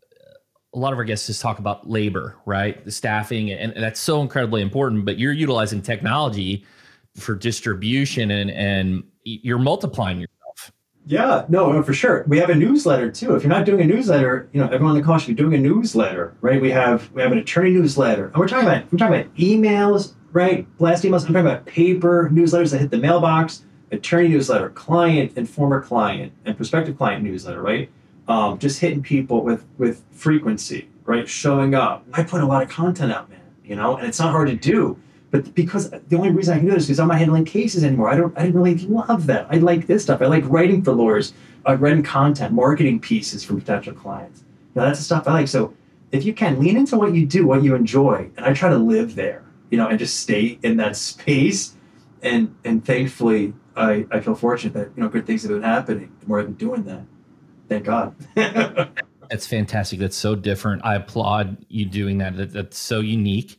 a 0.75 0.79
lot 0.79 0.93
of 0.93 0.99
our 0.99 1.05
guests 1.05 1.27
just 1.27 1.41
talk 1.41 1.59
about 1.59 1.89
labor, 1.89 2.37
right? 2.47 2.85
The 2.85 2.93
staffing, 2.93 3.51
and 3.51 3.73
that's 3.77 4.01
so 4.01 4.23
incredibly 4.23 4.63
important. 4.63 5.05
But 5.05 5.19
you're 5.19 5.33
utilizing 5.33 5.83
technology 5.83 6.65
for 7.17 7.35
distribution, 7.35 8.31
and 8.31 8.51
and 8.51 9.05
you're 9.25 9.59
multiplying 9.59 10.21
yourself. 10.21 10.73
Yeah, 11.07 11.45
no, 11.49 11.83
for 11.83 11.93
sure. 11.93 12.25
We 12.29 12.39
have 12.39 12.51
a 12.51 12.55
newsletter 12.55 13.11
too. 13.11 13.35
If 13.35 13.43
you're 13.43 13.51
not 13.51 13.67
doing 13.67 13.81
a 13.81 13.85
newsletter, 13.85 14.49
you 14.53 14.61
know, 14.61 14.67
everyone 14.67 14.97
in 14.97 15.03
the 15.03 15.19
should 15.19 15.37
be 15.37 15.43
doing 15.43 15.55
a 15.55 15.59
newsletter, 15.59 16.37
right? 16.41 16.61
We 16.61 16.71
have 16.71 17.11
we 17.13 17.23
have 17.23 17.33
an 17.33 17.39
attorney 17.39 17.71
newsletter, 17.71 18.27
and 18.27 18.37
we're 18.37 18.49
talking 18.49 18.69
about 18.69 18.91
we're 18.93 18.99
talking 18.99 19.21
about 19.21 19.35
emails, 19.37 20.15
right? 20.33 20.67
Blast 20.79 21.05
emails. 21.05 21.27
I'm 21.27 21.33
talking 21.33 21.47
about 21.47 21.67
paper 21.67 22.31
newsletters 22.33 22.71
that 22.71 22.79
hit 22.79 22.91
the 22.91 22.99
mailbox, 22.99 23.65
attorney 23.91 24.29
newsletter, 24.29 24.71
client 24.71 25.33
and 25.37 25.49
former 25.49 25.81
client 25.81 26.33
and 26.45 26.57
prospective 26.57 26.97
client 26.97 27.25
newsletter, 27.25 27.63
right? 27.63 27.91
um, 28.29 28.59
just 28.59 28.81
hitting 28.81 29.03
people 29.03 29.43
with 29.43 29.65
with 29.79 30.03
frequency, 30.13 30.89
right? 31.05 31.29
Showing 31.29 31.75
up. 31.75 32.05
I 32.13 32.23
put 32.23 32.43
a 32.43 32.47
lot 32.47 32.63
of 32.63 32.69
content 32.69 33.13
out, 33.13 33.31
man. 33.31 33.41
You 33.65 33.77
know, 33.77 33.97
and 33.97 34.07
it's 34.07 34.19
not 34.19 34.31
hard 34.31 34.49
to 34.49 34.57
do. 34.57 34.99
But 35.33 35.55
because 35.55 35.91
the 35.91 36.17
only 36.17 36.31
reason 36.31 36.55
I 36.55 36.59
can 36.59 36.67
do 36.67 36.75
this 36.75 36.83
is 36.83 36.89
because 36.89 37.01
I'm 37.01 37.09
not 37.09 37.19
handling 37.19 37.47
cases 37.47 37.83
anymore. 37.83 38.11
I 38.11 38.17
don't. 38.17 38.37
I 38.39 38.43
didn't 38.43 38.61
really 38.61 38.77
love 38.87 39.27
that. 39.27 39.47
I 39.51 39.57
like 39.57 39.87
this 39.87 40.03
stuff. 40.03 40.21
I 40.21 40.27
like 40.27 40.45
writing 40.47 40.85
for 40.85 40.93
lawyers. 40.93 41.33
I 41.65 41.75
write 41.75 42.05
content, 42.05 42.53
marketing 42.53 43.01
pieces 43.01 43.43
for 43.43 43.55
potential 43.55 43.95
clients. 43.95 44.45
Now 44.75 44.85
that's 44.85 44.99
the 44.99 45.05
stuff 45.05 45.27
I 45.27 45.33
like. 45.33 45.49
So 45.49 45.75
if 46.13 46.25
you 46.27 46.35
can 46.35 46.61
lean 46.61 46.77
into 46.77 46.99
what 46.99 47.15
you 47.15 47.25
do, 47.25 47.47
what 47.47 47.63
you 47.63 47.75
enjoy, 47.75 48.31
and 48.37 48.45
I 48.45 48.53
try 48.53 48.69
to 48.69 48.77
live 48.77 49.15
there, 49.15 49.43
you 49.71 49.79
know, 49.79 49.89
and 49.89 49.99
just 49.99 50.21
stay 50.21 50.59
in 50.63 50.77
that 50.77 50.97
space. 50.97 51.77
And 52.21 52.55
and 52.63 52.85
thankfully, 52.85 53.55
I, 53.75 54.07
I 54.11 54.21
feel 54.21 54.35
fortunate 54.35 54.75
that 54.75 54.91
you 54.95 55.03
know 55.03 55.09
good 55.09 55.27
things 55.27 55.43
have 55.43 55.51
been 55.51 55.63
happening 55.63 56.15
the 56.21 56.27
more 56.27 56.41
I've 56.41 56.47
been 56.47 56.55
doing 56.55 56.85
that. 56.85 57.05
Thank 57.71 57.85
God. 57.85 58.15
that's 59.31 59.47
fantastic. 59.47 59.99
That's 59.99 60.17
so 60.17 60.35
different. 60.35 60.85
I 60.85 60.97
applaud 60.97 61.65
you 61.71 61.87
doing 61.87 62.19
that. 62.19 62.37
that. 62.37 62.53
That's 62.53 62.79
so 62.79 63.01
unique 63.01 63.59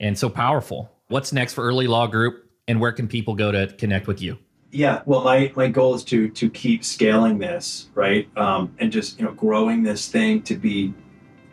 and 0.00 0.18
so 0.18 0.28
powerful. 0.28 0.91
What's 1.12 1.30
next 1.30 1.52
for 1.52 1.62
Earley 1.62 1.86
Law 1.86 2.06
Group, 2.06 2.48
and 2.66 2.80
where 2.80 2.90
can 2.90 3.06
people 3.06 3.34
go 3.34 3.52
to 3.52 3.66
connect 3.74 4.06
with 4.06 4.22
you? 4.22 4.38
Yeah, 4.70 5.02
well, 5.04 5.22
my 5.22 5.52
my 5.54 5.68
goal 5.68 5.94
is 5.94 6.04
to 6.04 6.30
to 6.30 6.48
keep 6.48 6.82
scaling 6.82 7.36
this, 7.36 7.90
right, 7.94 8.26
um, 8.38 8.74
and 8.78 8.90
just 8.90 9.18
you 9.18 9.26
know 9.26 9.32
growing 9.32 9.82
this 9.82 10.08
thing 10.08 10.40
to 10.44 10.56
be 10.56 10.94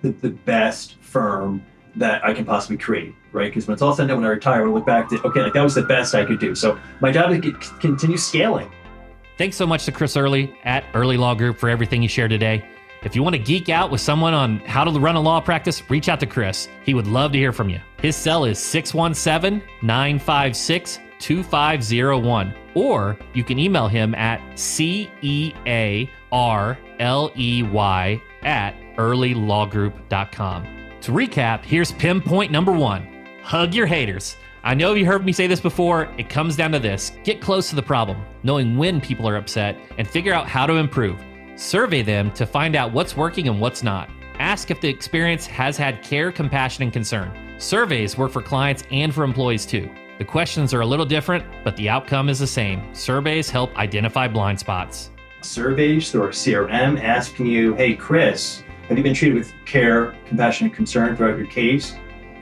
the, 0.02 0.12
the 0.12 0.30
best 0.30 0.96
firm 1.02 1.62
that 1.98 2.24
I 2.24 2.34
can 2.34 2.46
possibly 2.46 2.78
create, 2.78 3.14
right? 3.34 3.52
Because 3.52 3.68
when 3.68 3.74
it's 3.74 3.82
all 3.82 3.92
said 3.92 4.04
and 4.04 4.08
done, 4.12 4.20
when 4.20 4.28
I 4.28 4.30
retire, 4.30 4.66
I'll 4.66 4.74
look 4.74 4.86
back 4.86 5.10
to 5.10 5.22
okay, 5.28 5.42
like 5.42 5.52
that 5.52 5.62
was 5.62 5.76
the 5.76 5.84
best 5.84 6.16
I 6.16 6.24
could 6.24 6.40
do. 6.40 6.56
So 6.56 6.80
my 7.02 7.12
job 7.12 7.30
is 7.32 7.42
to 7.42 7.52
continue 7.82 8.16
scaling, 8.16 8.72
Thanks 9.40 9.56
so 9.56 9.66
much 9.66 9.86
to 9.86 9.94
Chris 9.94 10.18
Earley 10.18 10.54
at 10.66 10.84
Earley 10.94 11.16
Law 11.16 11.34
Group 11.34 11.58
for 11.58 11.70
everything 11.70 12.02
you 12.04 12.10
shared 12.10 12.30
today. 12.30 12.62
If 13.02 13.16
you 13.16 13.24
want 13.24 13.36
to 13.36 13.42
geek 13.42 13.70
out 13.70 13.92
with 13.92 14.02
someone 14.02 14.34
on 14.34 14.60
how 14.60 14.84
to 14.84 14.92
run 15.00 15.16
a 15.16 15.22
law 15.22 15.40
practice, 15.40 15.90
reach 15.90 16.10
out 16.10 16.20
to 16.20 16.26
Chris. 16.26 16.68
He 16.84 16.94
would 16.94 17.08
love 17.08 17.32
to 17.32 17.38
hear 17.38 17.54
from 17.54 17.70
you. 17.70 17.80
His 18.02 18.16
cell 18.16 18.44
is 18.44 18.60
617 18.60 19.62
956 19.82 21.00
2501, 21.20 22.56
or 22.76 23.18
you 23.34 23.44
can 23.44 23.60
email 23.60 23.88
him 23.88 24.16
at 24.16 24.42
C 24.60 25.10
E 25.22 25.54
A 25.66 26.10
R 26.32 26.78
L 27.00 27.32
E 27.38 27.64
Y 27.64 28.22
at 28.42 28.76
earleylawgroup.com. 28.96 30.64
To 31.02 31.12
recap, 31.12 31.64
here's 31.64 31.94
pinpoint 31.94 32.52
number 32.52 32.74
one 32.74 33.08
hug 33.44 33.74
your 33.74 33.88
haters. 33.88 34.36
I 34.64 34.74
know 34.74 34.94
you 34.94 35.06
heard 35.06 35.26
me 35.26 35.32
say 35.32 35.48
this 35.48 35.62
before. 35.62 36.14
It 36.18 36.30
comes 36.30 36.58
down 36.58 36.74
to 36.74 36.80
this 36.80 37.14
get 37.24 37.42
close 37.42 37.70
to 37.70 37.76
the 37.76 37.82
problem, 37.82 38.22
knowing 38.44 38.78
when 38.78 39.00
people 39.00 39.28
are 39.28 39.38
upset, 39.38 39.78
and 39.98 40.08
figure 40.08 40.34
out 40.34 40.48
how 40.48 40.66
to 40.66 40.74
improve. 40.74 41.18
Survey 41.60 42.02
them 42.02 42.32
to 42.32 42.46
find 42.46 42.74
out 42.74 42.94
what's 42.94 43.18
working 43.18 43.50
and 43.50 43.60
what's 43.60 43.84
not. 43.84 44.10
Ask 44.36 44.72
if 44.72 44.80
the 44.80 44.88
experience 44.88 45.46
has 45.48 45.76
had 45.76 46.02
care, 46.02 46.32
compassion, 46.32 46.84
and 46.84 46.94
concern. 46.94 47.34
Surveys 47.58 48.18
work 48.18 48.32
for 48.32 48.42
clients 48.42 48.84
and 48.92 49.14
for 49.14 49.26
employees 49.26 49.66
too. 49.66 49.90
The 50.20 50.24
questions 50.24 50.74
are 50.74 50.80
a 50.80 50.86
little 50.86 51.06
different, 51.06 51.44
but 51.66 51.76
the 51.76 51.90
outcome 51.90 52.30
is 52.30 52.40
the 52.40 52.48
same. 52.48 52.96
Surveys 52.96 53.50
help 53.50 53.78
identify 53.78 54.26
blind 54.26 54.58
spots. 54.58 55.12
Surveys 55.42 56.10
through 56.12 56.30
CRM 56.30 56.98
asking 57.04 57.48
you, 57.48 57.76
hey, 57.76 57.94
Chris, 57.94 58.64
have 58.88 58.98
you 58.98 59.04
been 59.04 59.14
treated 59.14 59.38
with 59.38 59.52
care, 59.66 60.16
compassion, 60.28 60.68
and 60.68 60.74
concern 60.74 61.18
throughout 61.18 61.38
your 61.38 61.48
case? 61.48 61.94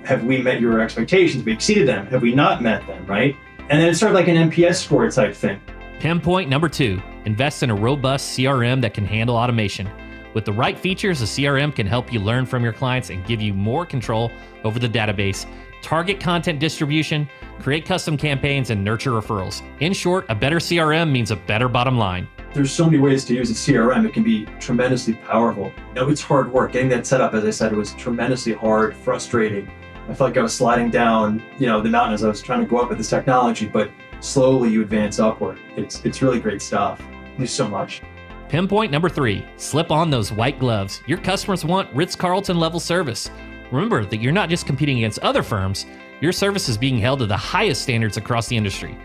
have 0.06 0.23
we 0.23 0.41
met 0.41 0.62
your 0.62 0.80
expectations? 0.80 1.41
Have 1.41 1.45
We 1.47 1.53
exceeded 1.53 1.88
them. 1.88 2.06
Have 2.08 2.21
we 2.21 2.34
not 2.34 2.62
met 2.62 2.86
them? 2.86 3.06
Right? 3.08 3.36
And 3.69 3.82
then 3.82 3.89
it's 3.89 3.99
sort 3.99 4.12
of 4.12 4.15
like 4.15 4.27
an 4.27 4.51
NPS 4.51 4.75
score 4.75 5.10
type 5.10 5.36
thing. 5.36 5.60
Pinpoint 5.99 6.49
number 6.49 6.69
two 6.69 7.01
invest 7.27 7.61
in 7.61 7.69
a 7.69 7.75
robust 7.75 8.37
CRM 8.37 8.81
that 8.81 8.93
can 8.93 9.05
handle 9.05 9.35
automation. 9.35 9.87
With 10.33 10.45
the 10.45 10.53
right 10.53 10.79
features, 10.79 11.21
a 11.21 11.25
CRM 11.25 11.75
can 11.75 11.85
help 11.85 12.11
you 12.11 12.21
learn 12.21 12.45
from 12.45 12.63
your 12.63 12.71
clients 12.71 13.09
and 13.09 13.25
give 13.25 13.41
you 13.41 13.53
more 13.53 13.85
control 13.85 14.31
over 14.63 14.79
the 14.79 14.87
database, 14.87 15.45
target 15.81 16.21
content 16.21 16.59
distribution, 16.59 17.29
create 17.59 17.85
custom 17.85 18.15
campaigns, 18.15 18.69
and 18.69 18.81
nurture 18.81 19.11
referrals. 19.11 19.61
In 19.81 19.91
short, 19.91 20.25
a 20.29 20.35
better 20.35 20.55
CRM 20.55 21.11
means 21.11 21.29
a 21.31 21.35
better 21.35 21.67
bottom 21.67 21.97
line. 21.97 22.29
There's 22.53 22.71
so 22.71 22.85
many 22.85 22.97
ways 22.97 23.25
to 23.25 23.33
use 23.33 23.51
a 23.51 23.53
CRM. 23.53 24.05
It 24.05 24.13
can 24.13 24.23
be 24.23 24.45
tremendously 24.57 25.15
powerful. 25.15 25.73
You 25.97 26.09
it's 26.09 26.21
hard 26.21 26.49
work. 26.53 26.71
Getting 26.71 26.89
that 26.89 27.05
set 27.05 27.19
up, 27.19 27.33
as 27.33 27.43
I 27.43 27.49
said, 27.49 27.73
it 27.73 27.75
was 27.75 27.91
tremendously 27.95 28.53
hard, 28.53 28.95
frustrating. 28.95 29.69
I 30.07 30.13
felt 30.13 30.29
like 30.29 30.37
I 30.37 30.43
was 30.43 30.53
sliding 30.53 30.91
down, 30.91 31.43
you 31.59 31.67
know, 31.67 31.81
the 31.81 31.89
mountain 31.89 32.13
as 32.13 32.23
I 32.23 32.29
was 32.29 32.41
trying 32.41 32.61
to 32.61 32.65
go 32.65 32.77
up 32.77 32.87
with 32.87 32.97
this 32.97 33.09
technology, 33.09 33.67
but 33.67 33.91
slowly 34.21 34.69
you 34.69 34.81
advance 34.81 35.19
upward. 35.19 35.59
It's 35.75 36.03
it's 36.05 36.21
really 36.21 36.39
great 36.39 36.61
stuff. 36.61 37.01
There's 37.38 37.52
so 37.52 37.67
much. 37.67 38.02
Pinpoint 38.50 38.91
number 38.91 39.10
three, 39.10 39.45
slip 39.58 39.91
on 39.91 40.10
those 40.10 40.32
white 40.32 40.60
gloves. 40.60 41.02
Your 41.06 41.17
customers 41.17 41.65
want 41.65 41.93
Ritz-Carlton 41.93 42.58
level 42.58 42.80
service. 42.80 43.30
Remember 43.71 44.06
that 44.06 44.21
you're 44.21 44.32
not 44.32 44.50
just 44.50 44.65
competing 44.65 44.97
against 44.97 45.19
other 45.19 45.43
firms, 45.43 45.86
your 46.21 46.32
service 46.32 46.69
is 46.69 46.78
being 46.78 46.97
held 46.97 47.19
to 47.19 47.26
the 47.26 47.38
highest 47.38 47.82
standards 47.82 48.17
across 48.17 48.47
the 48.47 48.58
industry. 48.58 48.97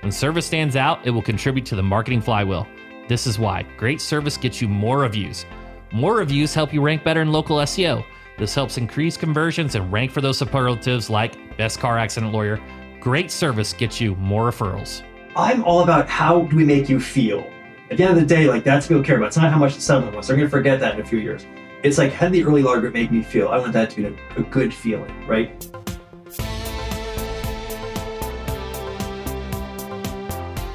When 0.00 0.12
service 0.12 0.46
stands 0.46 0.76
out, 0.76 1.06
it 1.06 1.10
will 1.10 1.22
contribute 1.22 1.64
to 1.66 1.76
the 1.76 1.82
marketing 1.82 2.20
flywheel. 2.20 2.66
This 3.08 3.26
is 3.26 3.38
why 3.38 3.62
great 3.76 4.00
service 4.00 4.36
gets 4.36 4.60
you 4.60 4.68
more 4.68 4.98
reviews. 4.98 5.46
More 5.92 6.16
reviews 6.16 6.52
help 6.52 6.74
you 6.74 6.82
rank 6.82 7.04
better 7.04 7.22
in 7.22 7.32
local 7.32 7.56
SEO. 7.58 8.04
This 8.36 8.54
helps 8.54 8.78
increase 8.78 9.16
conversions 9.16 9.74
and 9.76 9.90
rank 9.90 10.10
for 10.10 10.20
those 10.20 10.38
superlatives 10.38 11.08
like 11.08 11.56
best 11.56 11.80
car 11.80 11.98
accident 11.98 12.32
lawyer. 12.32 12.60
Great 13.00 13.30
service 13.30 13.72
gets 13.72 14.00
you 14.00 14.14
more 14.16 14.50
referrals. 14.50 15.02
I'm 15.34 15.64
all 15.64 15.82
about 15.82 16.08
how 16.08 16.42
do 16.42 16.56
we 16.56 16.64
make 16.64 16.88
you 16.88 17.00
feel. 17.00 17.48
At 17.90 17.96
the 17.96 18.04
end 18.04 18.12
of 18.12 18.20
the 18.20 18.26
day, 18.26 18.46
like 18.46 18.64
that's 18.64 18.84
what 18.84 18.88
people 18.88 19.02
care 19.02 19.16
about. 19.16 19.28
It's 19.28 19.38
not 19.38 19.50
how 19.50 19.58
much 19.58 19.74
the 19.74 19.80
settlement 19.80 20.14
was. 20.14 20.26
They're 20.26 20.36
going 20.36 20.46
to 20.46 20.50
forget 20.50 20.78
that 20.80 20.96
in 20.96 21.00
a 21.00 21.04
few 21.04 21.18
years. 21.18 21.46
It's 21.82 21.96
like 21.96 22.12
how 22.12 22.26
did 22.28 22.34
the 22.34 22.44
Earley 22.44 22.62
group 22.62 22.92
make 22.92 23.10
me 23.10 23.22
feel? 23.22 23.48
I 23.48 23.56
want 23.56 23.72
that 23.72 23.88
to 23.90 23.96
be 23.96 24.04
a, 24.04 24.38
a 24.38 24.42
good 24.42 24.74
feeling, 24.74 25.26
right? 25.26 25.66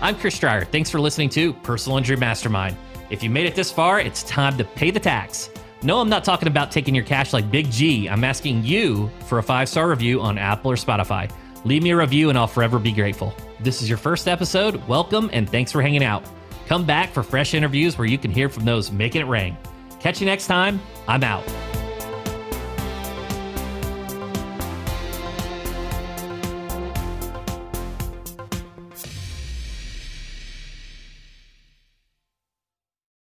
I'm 0.01 0.15
Chris 0.15 0.39
Dreyer. 0.39 0.65
Thanks 0.65 0.89
for 0.89 0.99
listening 0.99 1.29
to 1.29 1.53
Personal 1.53 1.99
Injury 1.99 2.17
Mastermind. 2.17 2.75
If 3.11 3.21
you 3.21 3.29
made 3.29 3.45
it 3.45 3.53
this 3.53 3.71
far, 3.71 3.99
it's 3.99 4.23
time 4.23 4.57
to 4.57 4.63
pay 4.63 4.89
the 4.89 4.99
tax. 4.99 5.51
No, 5.83 5.99
I'm 5.99 6.09
not 6.09 6.23
talking 6.23 6.47
about 6.47 6.71
taking 6.71 6.95
your 6.95 7.05
cash 7.05 7.31
like 7.31 7.51
Big 7.51 7.69
G. 7.69 8.09
I'm 8.09 8.23
asking 8.23 8.63
you 8.63 9.11
for 9.27 9.37
a 9.37 9.43
five 9.43 9.69
star 9.69 9.87
review 9.87 10.19
on 10.19 10.39
Apple 10.39 10.71
or 10.71 10.75
Spotify. 10.75 11.29
Leave 11.63 11.83
me 11.83 11.91
a 11.91 11.97
review 11.97 12.29
and 12.29 12.39
I'll 12.39 12.47
forever 12.47 12.79
be 12.79 12.91
grateful. 12.91 13.35
This 13.59 13.83
is 13.83 13.87
your 13.87 13.99
first 13.99 14.27
episode. 14.27 14.85
Welcome 14.87 15.29
and 15.31 15.47
thanks 15.47 15.71
for 15.71 15.81
hanging 15.81 16.03
out. 16.03 16.25
Come 16.67 16.85
back 16.85 17.11
for 17.11 17.23
fresh 17.23 17.53
interviews 17.53 17.97
where 17.97 18.07
you 18.07 18.17
can 18.17 18.31
hear 18.31 18.49
from 18.49 18.65
those 18.65 18.91
making 18.91 19.21
it 19.21 19.27
rain. 19.27 19.57
Catch 19.99 20.19
you 20.19 20.25
next 20.25 20.47
time. 20.47 20.81
I'm 21.07 21.23
out. 21.23 21.43